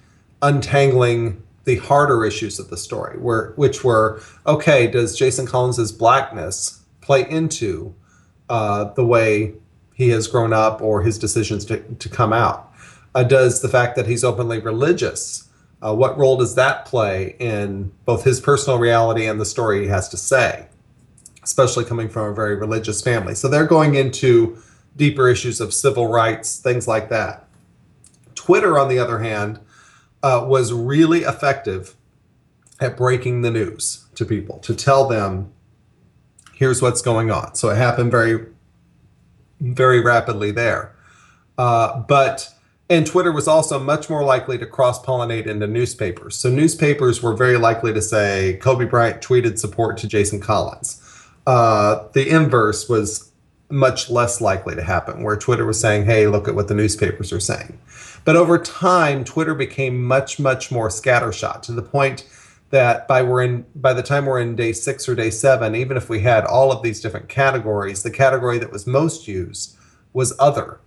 untangling 0.40 1.42
the 1.64 1.76
harder 1.76 2.24
issues 2.24 2.60
of 2.60 2.70
the 2.70 2.76
story, 2.76 3.18
where 3.18 3.52
which 3.56 3.82
were 3.82 4.22
okay, 4.46 4.86
does 4.86 5.18
Jason 5.18 5.46
Collins's 5.46 5.90
blackness 5.90 6.82
play 7.00 7.28
into 7.28 7.92
uh, 8.48 8.84
the 8.94 9.04
way 9.04 9.52
he 9.94 10.10
has 10.10 10.28
grown 10.28 10.52
up 10.52 10.80
or 10.80 11.02
his 11.02 11.18
decisions 11.18 11.64
to, 11.64 11.80
to 11.80 12.08
come 12.08 12.32
out? 12.32 12.72
Uh, 13.16 13.24
does 13.24 13.60
the 13.60 13.68
fact 13.68 13.96
that 13.96 14.06
he's 14.06 14.22
openly 14.22 14.60
religious, 14.60 15.48
uh, 15.82 15.92
what 15.92 16.16
role 16.16 16.36
does 16.36 16.54
that 16.54 16.84
play 16.84 17.34
in 17.40 17.90
both 18.04 18.22
his 18.22 18.40
personal 18.40 18.78
reality 18.78 19.26
and 19.26 19.40
the 19.40 19.44
story 19.44 19.82
he 19.82 19.88
has 19.88 20.08
to 20.08 20.16
say, 20.16 20.66
especially 21.42 21.84
coming 21.84 22.08
from 22.08 22.28
a 22.28 22.34
very 22.34 22.54
religious 22.54 23.02
family? 23.02 23.34
So 23.34 23.48
they're 23.48 23.66
going 23.66 23.96
into 23.96 24.62
deeper 24.98 25.28
issues 25.28 25.60
of 25.62 25.72
civil 25.72 26.08
rights, 26.08 26.58
things 26.58 26.86
like 26.86 27.08
that. 27.08 27.48
Twitter, 28.34 28.78
on 28.78 28.88
the 28.88 28.98
other 28.98 29.20
hand, 29.20 29.60
uh, 30.22 30.44
was 30.46 30.72
really 30.72 31.20
effective 31.22 31.94
at 32.80 32.96
breaking 32.96 33.42
the 33.42 33.50
news 33.50 34.06
to 34.14 34.26
people, 34.26 34.58
to 34.58 34.74
tell 34.74 35.08
them, 35.08 35.52
here's 36.52 36.82
what's 36.82 37.00
going 37.00 37.30
on. 37.30 37.54
So 37.54 37.70
it 37.70 37.76
happened 37.76 38.10
very, 38.10 38.46
very 39.60 40.00
rapidly 40.00 40.50
there. 40.50 40.94
Uh, 41.56 42.00
but 42.00 42.52
and 42.90 43.06
Twitter 43.06 43.32
was 43.32 43.46
also 43.46 43.78
much 43.78 44.08
more 44.08 44.24
likely 44.24 44.56
to 44.58 44.66
cross 44.66 45.04
pollinate 45.04 45.46
into 45.46 45.66
newspapers. 45.66 46.36
So 46.36 46.48
newspapers 46.48 47.22
were 47.22 47.34
very 47.34 47.58
likely 47.58 47.92
to 47.92 48.00
say 48.00 48.58
Kobe 48.62 48.86
Bryant 48.86 49.20
tweeted 49.20 49.58
support 49.58 49.98
to 49.98 50.08
Jason 50.08 50.40
Collins. 50.40 51.02
Uh, 51.46 52.08
the 52.14 52.28
inverse 52.28 52.88
was 52.88 53.27
much 53.70 54.08
less 54.08 54.40
likely 54.40 54.74
to 54.74 54.82
happen, 54.82 55.22
where 55.22 55.36
Twitter 55.36 55.66
was 55.66 55.80
saying, 55.80 56.04
hey, 56.06 56.26
look 56.26 56.48
at 56.48 56.54
what 56.54 56.68
the 56.68 56.74
newspapers 56.74 57.32
are 57.32 57.40
saying. 57.40 57.78
But 58.24 58.36
over 58.36 58.58
time, 58.58 59.24
Twitter 59.24 59.54
became 59.54 60.02
much, 60.02 60.38
much 60.38 60.70
more 60.70 60.88
scattershot 60.88 61.62
to 61.62 61.72
the 61.72 61.82
point 61.82 62.26
that 62.70 63.08
by 63.08 63.22
we're 63.22 63.42
in 63.42 63.64
by 63.74 63.94
the 63.94 64.02
time 64.02 64.26
we're 64.26 64.40
in 64.40 64.54
day 64.54 64.72
six 64.72 65.08
or 65.08 65.14
day 65.14 65.30
seven, 65.30 65.74
even 65.74 65.96
if 65.96 66.08
we 66.08 66.20
had 66.20 66.44
all 66.44 66.70
of 66.70 66.82
these 66.82 67.00
different 67.00 67.28
categories, 67.28 68.02
the 68.02 68.10
category 68.10 68.58
that 68.58 68.70
was 68.70 68.86
most 68.86 69.26
used 69.26 69.76
was 70.12 70.34
other, 70.38 70.80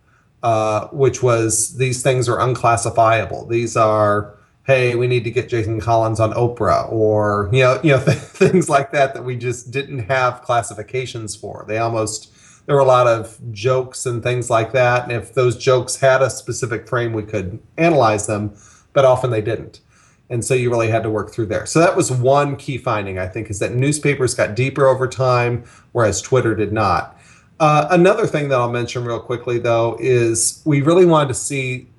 uh, 0.43 0.87
which 0.89 1.23
was 1.23 1.77
these 1.77 2.03
things 2.03 2.29
are 2.29 2.39
unclassifiable. 2.39 3.47
These 3.47 3.75
are 3.75 4.35
hey, 4.63 4.93
we 4.95 5.07
need 5.07 5.23
to 5.23 5.31
get 5.31 5.49
Jason 5.49 5.81
Collins 5.81 6.19
on 6.19 6.33
Oprah, 6.33 6.91
or 6.91 7.49
you 7.51 7.63
know, 7.63 7.79
you 7.83 7.91
know, 7.91 8.03
th- 8.03 8.17
things 8.17 8.69
like 8.69 8.91
that 8.91 9.13
that 9.15 9.23
we 9.23 9.35
just 9.35 9.71
didn't 9.71 9.99
have 9.99 10.43
classifications 10.43 11.35
for. 11.35 11.65
They 11.67 11.79
almost 11.79 12.31
there 12.65 12.75
were 12.75 12.81
a 12.81 12.85
lot 12.85 13.07
of 13.07 13.39
jokes 13.51 14.05
and 14.05 14.21
things 14.21 14.49
like 14.49 14.71
that. 14.73 15.03
And 15.03 15.11
if 15.11 15.33
those 15.33 15.57
jokes 15.57 15.97
had 15.97 16.21
a 16.21 16.29
specific 16.29 16.87
frame, 16.87 17.13
we 17.13 17.23
could 17.23 17.59
analyze 17.77 18.27
them, 18.27 18.55
but 18.93 19.05
often 19.05 19.31
they 19.31 19.41
didn't. 19.41 19.81
And 20.29 20.45
so 20.45 20.53
you 20.53 20.69
really 20.69 20.89
had 20.89 21.03
to 21.03 21.09
work 21.09 21.31
through 21.31 21.47
there. 21.47 21.65
So 21.65 21.79
that 21.79 21.97
was 21.97 22.09
one 22.09 22.55
key 22.55 22.77
finding, 22.77 23.19
I 23.19 23.27
think, 23.27 23.49
is 23.49 23.59
that 23.59 23.73
newspapers 23.73 24.33
got 24.33 24.55
deeper 24.55 24.87
over 24.87 25.07
time, 25.07 25.65
whereas 25.91 26.21
Twitter 26.21 26.55
did 26.55 26.71
not. 26.71 27.17
Uh, 27.59 27.87
another 27.91 28.25
thing 28.25 28.47
that 28.49 28.59
I'll 28.59 28.71
mention 28.71 29.03
real 29.03 29.19
quickly, 29.19 29.59
though, 29.59 29.97
is 29.99 30.61
we 30.65 30.81
really 30.81 31.05
wanted 31.05 31.27
to 31.27 31.33
see 31.33 31.89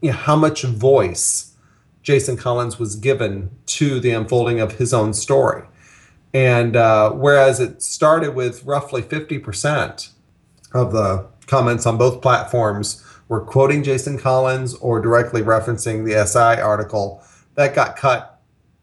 you 0.00 0.10
know, 0.10 0.16
how 0.16 0.34
much 0.34 0.64
voice 0.64 1.54
Jason 2.02 2.36
Collins 2.36 2.78
was 2.78 2.96
given 2.96 3.50
to 3.66 4.00
the 4.00 4.10
unfolding 4.10 4.60
of 4.60 4.72
his 4.72 4.92
own 4.92 5.12
story. 5.12 5.62
And 6.34 6.76
uh, 6.76 7.12
whereas 7.12 7.60
it 7.60 7.82
started 7.82 8.34
with 8.34 8.64
roughly 8.64 9.02
50% 9.02 10.10
of 10.74 10.92
the 10.92 11.26
comments 11.46 11.86
on 11.86 11.96
both 11.96 12.20
platforms 12.20 13.04
were 13.28 13.40
quoting 13.40 13.82
Jason 13.82 14.18
Collins 14.18 14.74
or 14.74 15.00
directly 15.00 15.42
referencing 15.42 16.04
the 16.04 16.26
SI 16.26 16.60
article, 16.60 17.22
that 17.54 17.74
got 17.74 17.96
cut, 17.96 18.40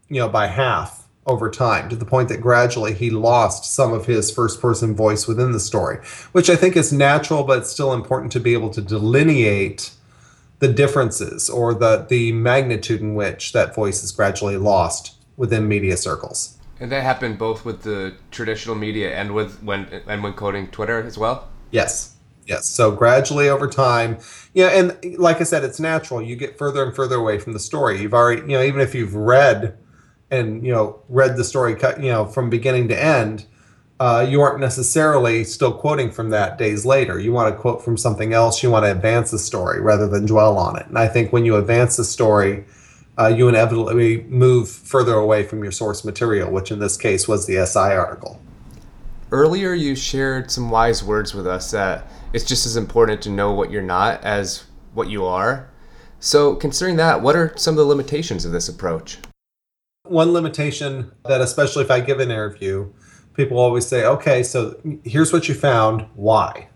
you 0.10 0.20
know, 0.20 0.30
by 0.30 0.48
half 0.48 1.08
over 1.26 1.50
time 1.50 1.90
to 1.90 1.96
the 1.96 2.06
point 2.06 2.30
that 2.30 2.42
gradually 2.42 2.94
he 2.94 3.10
lost 3.10 3.74
some 3.74 3.92
of 3.94 4.06
his 4.06 4.30
first 4.30 4.62
person 4.62 4.96
voice 4.96 5.28
within 5.28 5.52
the 5.52 5.60
story, 5.60 5.98
which 6.34 6.50
I 6.50 6.56
think 6.56 6.76
is 6.76 6.94
natural, 6.94 7.44
but 7.44 7.60
it's 7.60 7.72
still 7.72 7.94
important 7.94 8.32
to 8.34 8.40
be 8.40 8.54
able 8.54 8.70
to 8.72 8.82
delineate 8.82 9.92
the 10.60 10.68
differences 10.68 11.50
or 11.50 11.74
the 11.74 12.06
the 12.08 12.32
magnitude 12.32 13.02
in 13.02 13.16
which 13.16 13.54
that 13.54 13.76
voice 13.76 14.04
is 14.04 14.12
gradually 14.12 14.58
lost 14.58 15.16
within 15.36 15.68
media 15.68 15.98
circles. 15.98 16.55
And 16.80 16.92
that 16.92 17.04
happened 17.04 17.38
both 17.38 17.64
with 17.64 17.84
the 17.84 18.16
traditional 18.32 18.76
media 18.76 19.16
and 19.16 19.34
with 19.34 19.62
when 19.64 19.86
and 20.08 20.22
when 20.22 20.34
coding 20.34 20.68
Twitter 20.68 21.02
as 21.02 21.18
well. 21.18 21.48
Yes, 21.72 22.16
yes. 22.46 22.70
So 22.70 22.92
gradually 22.92 23.48
over 23.48 23.68
time, 23.68 24.18
yeah, 24.54 24.68
and 24.68 25.18
like 25.18 25.40
I 25.40 25.44
said, 25.44 25.64
it's 25.64 25.80
natural. 25.80 26.22
You 26.22 26.36
get 26.36 26.58
further 26.58 26.84
and 26.84 26.96
further 26.96 27.16
away 27.16 27.40
from 27.40 27.54
the 27.54 27.60
story. 27.60 28.02
You've 28.02 28.14
already, 28.14 28.42
you 28.42 28.58
know, 28.58 28.64
even 28.64 28.82
if 28.82 28.94
you've 28.94 29.16
read, 29.16 29.78
and 30.32 30.66
you 30.66 30.72
know 30.72 31.00
read 31.10 31.38
the 31.38 31.44
story 31.44 31.76
you 32.00 32.12
know 32.12 32.26
from 32.26 32.50
beginning 32.50 32.88
to 32.88 33.02
end 33.04 33.46
uh, 33.98 34.26
you 34.28 34.42
aren't 34.42 34.60
necessarily 34.60 35.46
still 35.46 35.72
quoting 35.72 36.12
from 36.12 36.30
that 36.30 36.58
days 36.58 36.86
later 36.86 37.20
you 37.20 37.32
want 37.32 37.54
to 37.54 37.60
quote 37.60 37.84
from 37.84 37.96
something 37.96 38.34
else 38.34 38.64
you 38.64 38.70
want 38.70 38.84
to 38.84 38.92
advance 38.92 39.32
the 39.32 39.40
story 39.40 39.80
rather 39.80 40.08
than 40.08 40.26
dwell 40.26 40.58
on 40.58 40.78
it 40.78 40.86
and 40.88 40.98
i 40.98 41.08
think 41.08 41.32
when 41.32 41.46
you 41.46 41.56
advance 41.56 41.96
the 41.98 42.04
story 42.04 42.66
uh, 43.18 43.28
you 43.28 43.48
inevitably 43.48 44.24
move 44.24 44.70
further 44.70 45.14
away 45.14 45.44
from 45.44 45.64
your 45.64 45.72
source 45.72 46.04
material 46.04 46.52
which 46.52 46.72
in 46.72 46.80
this 46.80 46.98
case 46.98 47.28
was 47.28 47.46
the 47.48 47.66
si 47.66 47.80
article 47.80 48.42
earlier 49.32 49.74
you 49.74 49.96
shared 49.96 50.52
some 50.52 50.70
wise 50.70 51.04
words 51.04 51.34
with 51.34 51.48
us 51.48 51.72
that 51.72 52.08
it's 52.34 52.46
just 52.46 52.66
as 52.66 52.76
important 52.76 53.22
to 53.22 53.30
know 53.30 53.52
what 53.52 53.72
you're 53.72 53.82
not 53.82 54.24
as 54.24 54.66
what 54.94 55.10
you 55.10 55.26
are 55.26 55.70
so 56.20 56.56
considering 56.56 56.96
that 56.96 57.22
what 57.22 57.36
are 57.36 57.54
some 57.58 57.74
of 57.74 57.78
the 57.78 57.86
limitations 57.86 58.46
of 58.46 58.52
this 58.52 58.70
approach 58.70 59.18
one 60.08 60.34
limitation 60.34 61.12
that, 61.26 61.42
especially 61.42 61.84
if 61.84 61.92
I 61.92 62.00
give 62.00 62.20
an 62.20 62.32
interview, 62.32 62.92
people 63.34 63.58
always 63.58 63.86
say, 63.88 64.06
okay, 64.06 64.44
so 64.44 64.80
here's 65.04 65.34
what 65.34 65.50
you 65.50 65.56
found, 65.56 66.08
why? 66.14 66.70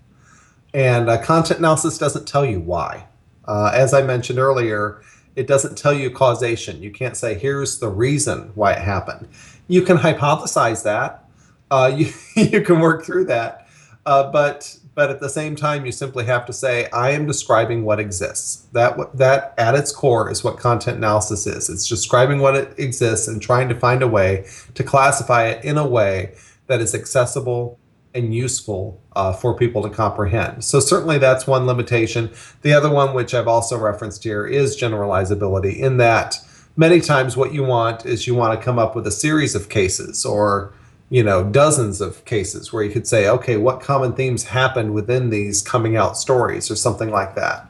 And 0.73 1.10
uh, 1.10 1.21
content 1.21 1.60
analysis 1.60 1.97
doesn't 1.97 2.28
tell 2.28 2.45
you 2.45 2.60
why. 2.60 3.06
Uh, 3.45 3.71
as 3.73 3.93
I 3.93 4.02
mentioned 4.02 4.39
earlier, 4.39 5.02
it 5.39 5.47
doesn't 5.47 5.78
tell 5.78 5.93
you 5.93 6.12
causation. 6.12 6.84
You 6.84 6.91
can't 6.91 7.15
say, 7.15 7.34
here's 7.34 7.80
the 7.80 7.88
reason 7.88 8.52
why 8.56 8.73
it 8.73 8.82
happened. 8.82 9.30
You 9.69 9.84
can 9.84 9.95
hypothesize 9.95 10.84
that, 10.84 11.23
uh, 11.71 11.89
you, 11.95 12.12
you 12.36 12.62
can 12.62 12.82
work 12.82 13.06
through 13.06 13.25
that. 13.25 13.65
Uh, 14.06 14.30
but 14.30 14.78
but 14.95 15.10
at 15.10 15.21
the 15.21 15.30
same 15.30 15.56
time 15.56 15.86
you 15.86 15.93
simply 15.93 16.25
have 16.25 16.45
to 16.45 16.52
say 16.52 16.89
i 16.91 17.12
am 17.12 17.25
describing 17.25 17.86
what 17.86 17.99
exists 17.99 18.67
that 18.73 18.97
that 19.15 19.54
at 19.58 19.75
its 19.75 19.93
core 19.93 20.30
is 20.30 20.43
what 20.43 20.58
content 20.58 20.97
analysis 20.97 21.47
is 21.47 21.69
it's 21.69 21.88
describing 21.88 22.39
what 22.39 22.56
it 22.56 22.78
exists 22.78 23.28
and 23.28 23.41
trying 23.41 23.69
to 23.69 23.75
find 23.75 24.02
a 24.02 24.08
way 24.08 24.45
to 24.73 24.84
classify 24.84 25.45
it 25.45 25.63
in 25.63 25.78
a 25.78 25.88
way 25.88 26.34
that 26.67 26.82
is 26.82 26.93
accessible 26.93 27.78
and 28.13 28.33
useful 28.33 29.01
uh, 29.15 29.31
for 29.33 29.55
people 29.55 29.81
to 29.83 29.89
comprehend. 29.89 30.63
So 30.63 30.79
certainly 30.79 31.17
that's 31.17 31.45
one 31.45 31.65
limitation. 31.65 32.31
The 32.63 32.73
other 32.73 32.89
one 32.89 33.13
which 33.13 33.33
i've 33.33 33.47
also 33.47 33.77
referenced 33.77 34.23
here 34.23 34.45
is 34.45 34.75
generalizability 34.75 35.77
in 35.77 35.97
that 35.97 36.37
many 36.79 37.01
times 37.01 37.35
what 37.35 37.53
you 37.53 37.61
want 37.61 38.05
is 38.05 38.25
you 38.25 38.33
want 38.33 38.57
to 38.57 38.63
come 38.63 38.79
up 38.79 38.95
with 38.95 39.05
a 39.05 39.11
series 39.11 39.53
of 39.53 39.67
cases 39.67 40.25
or 40.25 40.73
you 41.09 41.21
know 41.21 41.43
dozens 41.43 41.99
of 41.99 42.23
cases 42.23 42.71
where 42.71 42.83
you 42.83 42.89
could 42.89 43.05
say 43.05 43.27
okay 43.27 43.57
what 43.57 43.81
common 43.81 44.13
themes 44.13 44.45
happened 44.45 44.93
within 44.93 45.29
these 45.29 45.61
coming 45.61 45.97
out 45.97 46.17
stories? 46.17 46.71
or 46.71 46.75
something 46.75 47.09
like 47.09 47.35
that. 47.35 47.67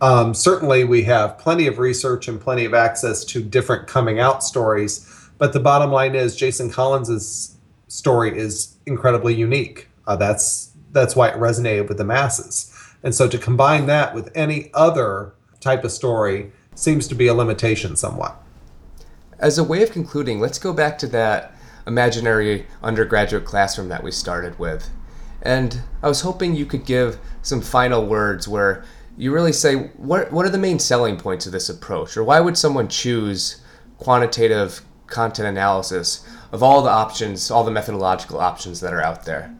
Um, 0.00 0.34
certainly 0.34 0.84
we 0.84 1.02
have 1.04 1.38
plenty 1.38 1.66
of 1.66 1.78
research 1.78 2.28
and 2.28 2.40
plenty 2.40 2.64
of 2.64 2.74
access 2.74 3.24
to 3.26 3.42
different 3.42 3.88
coming 3.88 4.20
out 4.20 4.44
stories 4.44 5.10
but 5.38 5.52
the 5.52 5.60
bottom 5.60 5.90
line 5.90 6.14
is 6.14 6.36
jason 6.36 6.70
collins's 6.70 7.53
story 7.88 8.36
is 8.36 8.76
incredibly 8.86 9.34
unique. 9.34 9.88
Uh, 10.06 10.16
that's 10.16 10.72
that's 10.92 11.16
why 11.16 11.28
it 11.28 11.36
resonated 11.36 11.88
with 11.88 11.98
the 11.98 12.04
masses. 12.04 12.72
And 13.02 13.14
so 13.14 13.28
to 13.28 13.36
combine 13.36 13.86
that 13.86 14.14
with 14.14 14.30
any 14.34 14.70
other 14.72 15.34
type 15.60 15.84
of 15.84 15.90
story 15.92 16.52
seems 16.74 17.08
to 17.08 17.14
be 17.14 17.26
a 17.26 17.34
limitation 17.34 17.96
somewhat. 17.96 18.40
As 19.38 19.58
a 19.58 19.64
way 19.64 19.82
of 19.82 19.90
concluding 19.90 20.40
let's 20.40 20.58
go 20.58 20.72
back 20.72 20.98
to 20.98 21.06
that 21.08 21.54
imaginary 21.86 22.66
undergraduate 22.82 23.44
classroom 23.44 23.88
that 23.88 24.02
we 24.02 24.10
started 24.10 24.58
with. 24.58 24.88
And 25.42 25.82
I 26.02 26.08
was 26.08 26.22
hoping 26.22 26.54
you 26.54 26.64
could 26.64 26.86
give 26.86 27.18
some 27.42 27.60
final 27.60 28.06
words 28.06 28.48
where 28.48 28.84
you 29.16 29.32
really 29.32 29.52
say 29.52 29.74
what 29.96 30.32
what 30.32 30.46
are 30.46 30.50
the 30.50 30.58
main 30.58 30.78
selling 30.78 31.16
points 31.16 31.46
of 31.46 31.52
this 31.52 31.68
approach? 31.68 32.16
Or 32.16 32.24
why 32.24 32.40
would 32.40 32.56
someone 32.56 32.88
choose 32.88 33.60
quantitative 33.98 34.80
content 35.06 35.48
analysis 35.48 36.26
of 36.52 36.62
all 36.62 36.82
the 36.82 36.90
options, 36.90 37.50
all 37.50 37.64
the 37.64 37.70
methodological 37.70 38.40
options 38.40 38.80
that 38.80 38.92
are 38.92 39.02
out 39.02 39.24
there? 39.24 39.54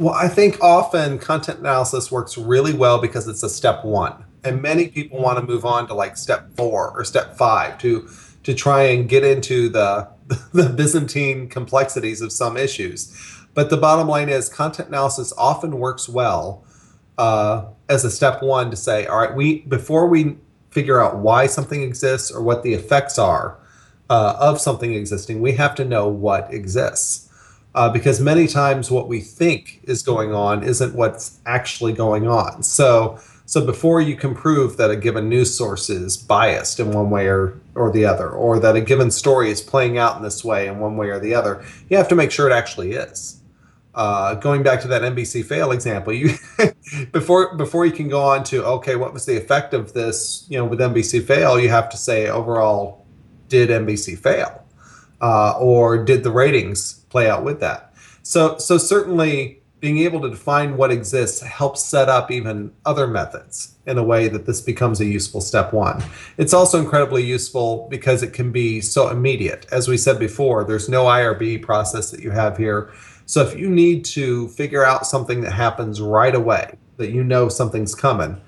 Well, 0.00 0.14
I 0.14 0.28
think 0.28 0.60
often 0.60 1.18
content 1.18 1.58
analysis 1.58 2.12
works 2.12 2.38
really 2.38 2.72
well 2.72 3.00
because 3.00 3.26
it's 3.26 3.42
a 3.42 3.48
step 3.48 3.84
1. 3.84 4.24
And 4.44 4.62
many 4.62 4.88
people 4.88 5.20
want 5.20 5.38
to 5.38 5.44
move 5.44 5.64
on 5.64 5.88
to 5.88 5.94
like 5.94 6.16
step 6.16 6.56
4 6.56 6.92
or 6.92 7.04
step 7.04 7.36
5 7.36 7.78
to 7.78 8.08
to 8.44 8.54
try 8.54 8.84
and 8.84 9.08
get 9.08 9.24
into 9.24 9.68
the 9.68 10.08
the 10.52 10.68
Byzantine 10.68 11.48
complexities 11.48 12.20
of 12.20 12.32
some 12.32 12.56
issues. 12.56 13.12
But 13.54 13.70
the 13.70 13.76
bottom 13.76 14.06
line 14.06 14.28
is 14.28 14.48
content 14.48 14.88
analysis 14.88 15.32
often 15.36 15.78
works 15.78 16.08
well 16.08 16.64
uh, 17.18 17.64
as 17.88 18.04
a 18.04 18.10
step 18.10 18.40
one 18.42 18.70
to 18.70 18.76
say, 18.76 19.06
all 19.06 19.18
right, 19.18 19.34
we 19.34 19.62
before 19.62 20.06
we 20.06 20.36
figure 20.70 21.02
out 21.02 21.16
why 21.16 21.46
something 21.46 21.82
exists 21.82 22.30
or 22.30 22.40
what 22.40 22.62
the 22.62 22.74
effects 22.74 23.18
are 23.18 23.58
uh, 24.10 24.36
of 24.38 24.60
something 24.60 24.94
existing, 24.94 25.40
we 25.40 25.52
have 25.52 25.74
to 25.76 25.84
know 25.84 26.08
what 26.08 26.52
exists. 26.52 27.24
Uh, 27.74 27.88
because 27.88 28.20
many 28.20 28.46
times 28.46 28.90
what 28.90 29.06
we 29.06 29.20
think 29.20 29.80
is 29.84 30.02
going 30.02 30.32
on 30.32 30.62
isn't 30.64 30.94
what's 30.94 31.38
actually 31.46 31.92
going 31.92 32.26
on. 32.26 32.62
So 32.62 33.18
so 33.48 33.64
before 33.64 34.02
you 34.02 34.14
can 34.14 34.34
prove 34.34 34.76
that 34.76 34.90
a 34.90 34.96
given 34.96 35.30
news 35.30 35.56
source 35.56 35.88
is 35.88 36.18
biased 36.18 36.78
in 36.80 36.92
one 36.92 37.08
way 37.08 37.28
or, 37.28 37.58
or 37.74 37.90
the 37.90 38.04
other, 38.04 38.28
or 38.28 38.58
that 38.58 38.76
a 38.76 38.82
given 38.82 39.10
story 39.10 39.50
is 39.50 39.62
playing 39.62 39.96
out 39.96 40.18
in 40.18 40.22
this 40.22 40.44
way 40.44 40.66
in 40.66 40.80
one 40.80 40.98
way 40.98 41.08
or 41.08 41.18
the 41.18 41.34
other, 41.34 41.64
you 41.88 41.96
have 41.96 42.08
to 42.08 42.14
make 42.14 42.30
sure 42.30 42.46
it 42.46 42.52
actually 42.52 42.92
is. 42.92 43.40
Uh, 43.94 44.34
going 44.34 44.62
back 44.62 44.82
to 44.82 44.88
that 44.88 45.00
NBC 45.00 45.42
fail 45.46 45.72
example, 45.72 46.12
you 46.12 46.34
before 47.12 47.56
before 47.56 47.86
you 47.86 47.92
can 47.92 48.10
go 48.10 48.20
on 48.20 48.44
to 48.44 48.62
okay, 48.66 48.96
what 48.96 49.14
was 49.14 49.24
the 49.24 49.38
effect 49.38 49.72
of 49.72 49.94
this? 49.94 50.44
You 50.50 50.58
know, 50.58 50.66
with 50.66 50.78
NBC 50.78 51.24
fail, 51.24 51.58
you 51.58 51.70
have 51.70 51.88
to 51.88 51.96
say 51.96 52.28
overall, 52.28 52.97
did 53.48 53.70
NBC 53.70 54.18
fail, 54.18 54.64
uh, 55.20 55.58
or 55.58 56.04
did 56.04 56.22
the 56.22 56.30
ratings 56.30 57.04
play 57.10 57.28
out 57.28 57.44
with 57.44 57.60
that? 57.60 57.94
So 58.22 58.58
so 58.58 58.78
certainly 58.78 59.58
being 59.80 59.98
able 59.98 60.20
to 60.20 60.30
define 60.30 60.76
what 60.76 60.90
exists 60.90 61.40
helps 61.40 61.84
set 61.84 62.08
up 62.08 62.30
even 62.30 62.72
other 62.84 63.06
methods 63.06 63.76
in 63.86 63.96
a 63.96 64.02
way 64.02 64.28
that 64.28 64.44
this 64.44 64.60
becomes 64.60 65.00
a 65.00 65.04
useful 65.04 65.40
step 65.40 65.72
one. 65.72 66.02
It's 66.36 66.52
also 66.52 66.80
incredibly 66.80 67.22
useful 67.24 67.86
because 67.88 68.22
it 68.22 68.32
can 68.32 68.50
be 68.50 68.80
so 68.80 69.08
immediate. 69.08 69.66
As 69.70 69.86
we 69.86 69.96
said 69.96 70.18
before, 70.18 70.64
there's 70.64 70.88
no 70.88 71.04
IRB 71.04 71.62
process 71.62 72.10
that 72.10 72.20
you 72.20 72.30
have 72.30 72.56
here. 72.56 72.90
So 73.26 73.42
if 73.42 73.56
you 73.56 73.68
need 73.68 74.04
to 74.06 74.48
figure 74.48 74.84
out 74.84 75.06
something 75.06 75.42
that 75.42 75.52
happens 75.52 76.00
right 76.00 76.34
away, 76.34 76.76
that 76.96 77.10
you 77.10 77.22
know 77.22 77.48
something's 77.48 77.94
coming, 77.94 78.40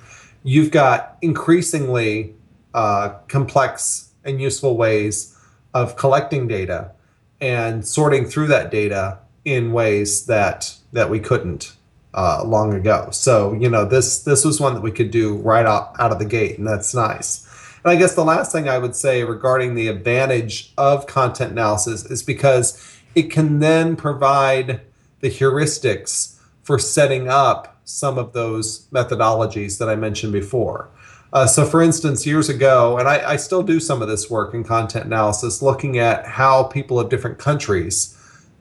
you've 0.42 0.70
got 0.70 1.16
increasingly 1.22 2.34
uh, 2.74 3.10
complex 3.28 4.09
and 4.24 4.40
useful 4.40 4.76
ways 4.76 5.36
of 5.74 5.96
collecting 5.96 6.48
data 6.48 6.92
and 7.40 7.86
sorting 7.86 8.26
through 8.26 8.48
that 8.48 8.70
data 8.70 9.18
in 9.44 9.72
ways 9.72 10.26
that 10.26 10.74
that 10.92 11.08
we 11.08 11.20
couldn't 11.20 11.74
uh, 12.14 12.42
long 12.44 12.74
ago. 12.74 13.08
So 13.12 13.52
you 13.54 13.68
know 13.68 13.84
this 13.84 14.22
this 14.22 14.44
was 14.44 14.60
one 14.60 14.74
that 14.74 14.82
we 14.82 14.90
could 14.90 15.10
do 15.10 15.36
right 15.36 15.66
out, 15.66 15.94
out 15.98 16.12
of 16.12 16.18
the 16.18 16.24
gate, 16.24 16.58
and 16.58 16.66
that's 16.66 16.94
nice. 16.94 17.46
And 17.82 17.90
I 17.90 17.96
guess 17.96 18.14
the 18.14 18.24
last 18.24 18.52
thing 18.52 18.68
I 18.68 18.78
would 18.78 18.94
say 18.94 19.24
regarding 19.24 19.74
the 19.74 19.88
advantage 19.88 20.72
of 20.76 21.06
content 21.06 21.52
analysis 21.52 22.04
is 22.04 22.22
because 22.22 23.00
it 23.14 23.30
can 23.30 23.60
then 23.60 23.96
provide 23.96 24.82
the 25.20 25.30
heuristics 25.30 26.36
for 26.62 26.78
setting 26.78 27.28
up 27.28 27.80
some 27.84 28.18
of 28.18 28.32
those 28.32 28.86
methodologies 28.88 29.78
that 29.78 29.88
I 29.88 29.96
mentioned 29.96 30.32
before. 30.32 30.90
Uh, 31.32 31.46
so, 31.46 31.64
for 31.64 31.80
instance, 31.80 32.26
years 32.26 32.48
ago, 32.48 32.98
and 32.98 33.08
I, 33.08 33.32
I, 33.32 33.36
still 33.36 33.62
do 33.62 33.78
some 33.78 34.02
of 34.02 34.08
this 34.08 34.28
work 34.28 34.52
in 34.52 34.64
content 34.64 35.04
analysis, 35.04 35.62
looking 35.62 35.96
at 35.96 36.26
how 36.26 36.64
people 36.64 36.98
of 36.98 37.08
different 37.08 37.38
countries 37.38 38.16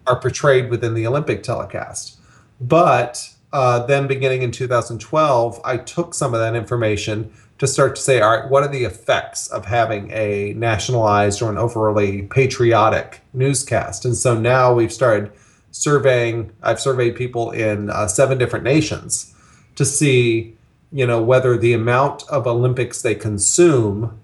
are 0.05 0.19
portrayed 0.19 0.69
within 0.69 0.93
the 0.93 1.07
Olympic 1.07 1.41
telecast. 1.41 2.19
But 2.61 3.33
uh, 3.51 3.85
then 3.85 4.07
beginning 4.07 4.43
in 4.43 4.51
2012, 4.51 5.61
I 5.63 5.77
took 5.77 6.13
some 6.13 6.33
of 6.33 6.39
that 6.39 6.55
information 6.55 7.31
to 7.57 7.67
start 7.67 7.95
to 7.95 8.01
say, 8.01 8.21
all 8.21 8.37
right, 8.37 8.49
what 8.49 8.63
are 8.63 8.69
the 8.69 8.83
effects 8.83 9.47
of 9.47 9.65
having 9.65 10.11
a 10.11 10.53
nationalized 10.53 11.41
or 11.41 11.49
an 11.49 11.57
overly 11.57 12.23
patriotic 12.23 13.21
newscast? 13.33 14.05
And 14.05 14.15
so 14.15 14.39
now 14.39 14.73
we've 14.73 14.93
started 14.93 15.31
surveying, 15.71 16.51
I've 16.63 16.79
surveyed 16.79 17.15
people 17.15 17.51
in 17.51 17.89
uh, 17.89 18.07
seven 18.07 18.37
different 18.37 18.63
nations 18.63 19.33
to 19.75 19.85
see, 19.85 20.55
you 20.91 21.05
know, 21.05 21.21
whether 21.21 21.57
the 21.57 21.73
amount 21.73 22.23
of 22.29 22.47
Olympics 22.47 23.01
they 23.01 23.15
consume 23.15 24.19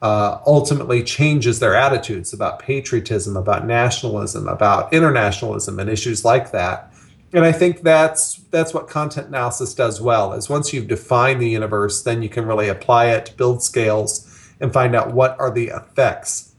uh, 0.00 0.38
ultimately 0.46 1.02
changes 1.02 1.58
their 1.58 1.74
attitudes 1.74 2.32
about 2.32 2.60
patriotism, 2.60 3.36
about 3.36 3.66
nationalism, 3.66 4.46
about 4.46 4.92
internationalism, 4.92 5.78
and 5.78 5.90
issues 5.90 6.24
like 6.24 6.52
that. 6.52 6.92
And 7.32 7.44
I 7.44 7.52
think 7.52 7.82
that's 7.82 8.36
that's 8.50 8.72
what 8.72 8.88
content 8.88 9.28
analysis 9.28 9.74
does 9.74 10.00
well. 10.00 10.32
Is 10.32 10.48
once 10.48 10.72
you've 10.72 10.88
defined 10.88 11.42
the 11.42 11.48
universe, 11.48 12.02
then 12.02 12.22
you 12.22 12.28
can 12.28 12.46
really 12.46 12.68
apply 12.68 13.06
it, 13.06 13.34
build 13.36 13.62
scales, 13.62 14.26
and 14.60 14.72
find 14.72 14.94
out 14.94 15.12
what 15.12 15.38
are 15.38 15.50
the 15.50 15.68
effects 15.68 16.54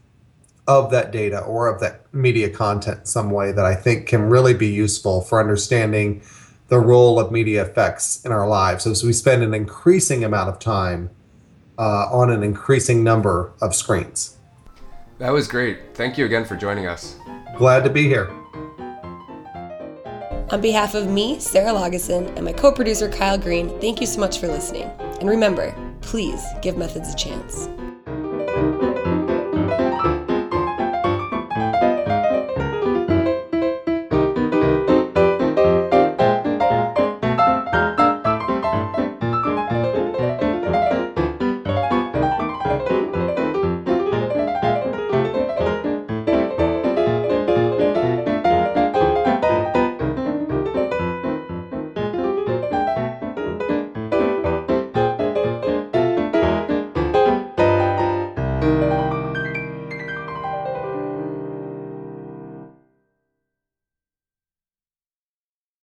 of 0.68 0.92
that 0.92 1.10
data 1.10 1.40
or 1.40 1.66
of 1.66 1.80
that 1.80 2.02
media 2.14 2.48
content 2.48 3.00
in 3.00 3.06
some 3.06 3.30
way 3.30 3.50
that 3.50 3.64
I 3.64 3.74
think 3.74 4.06
can 4.06 4.28
really 4.28 4.54
be 4.54 4.68
useful 4.68 5.22
for 5.22 5.40
understanding 5.40 6.22
the 6.70 6.78
role 6.78 7.18
of 7.20 7.30
media 7.30 7.62
effects 7.62 8.24
in 8.24 8.32
our 8.32 8.48
lives 8.48 8.86
as 8.86 9.04
we 9.04 9.12
spend 9.12 9.42
an 9.42 9.52
increasing 9.52 10.24
amount 10.24 10.48
of 10.48 10.58
time 10.58 11.10
uh, 11.78 12.08
on 12.12 12.30
an 12.30 12.42
increasing 12.42 13.04
number 13.04 13.52
of 13.60 13.74
screens. 13.74 14.38
That 15.18 15.30
was 15.30 15.48
great. 15.48 15.94
Thank 15.94 16.16
you 16.16 16.24
again 16.24 16.44
for 16.44 16.56
joining 16.56 16.86
us. 16.86 17.16
Glad 17.56 17.84
to 17.84 17.90
be 17.90 18.04
here. 18.04 18.30
On 20.50 20.60
behalf 20.60 20.94
of 20.94 21.08
me, 21.08 21.38
Sarah 21.38 21.72
Lageson, 21.72 22.34
and 22.36 22.44
my 22.44 22.52
co 22.52 22.72
producer, 22.72 23.08
Kyle 23.08 23.38
Green, 23.38 23.68
thank 23.80 24.00
you 24.00 24.06
so 24.06 24.20
much 24.20 24.38
for 24.38 24.46
listening. 24.46 24.84
And 25.20 25.28
remember, 25.28 25.74
please 26.00 26.42
give 26.62 26.76
methods 26.76 27.12
a 27.12 27.16
chance. 27.16 27.68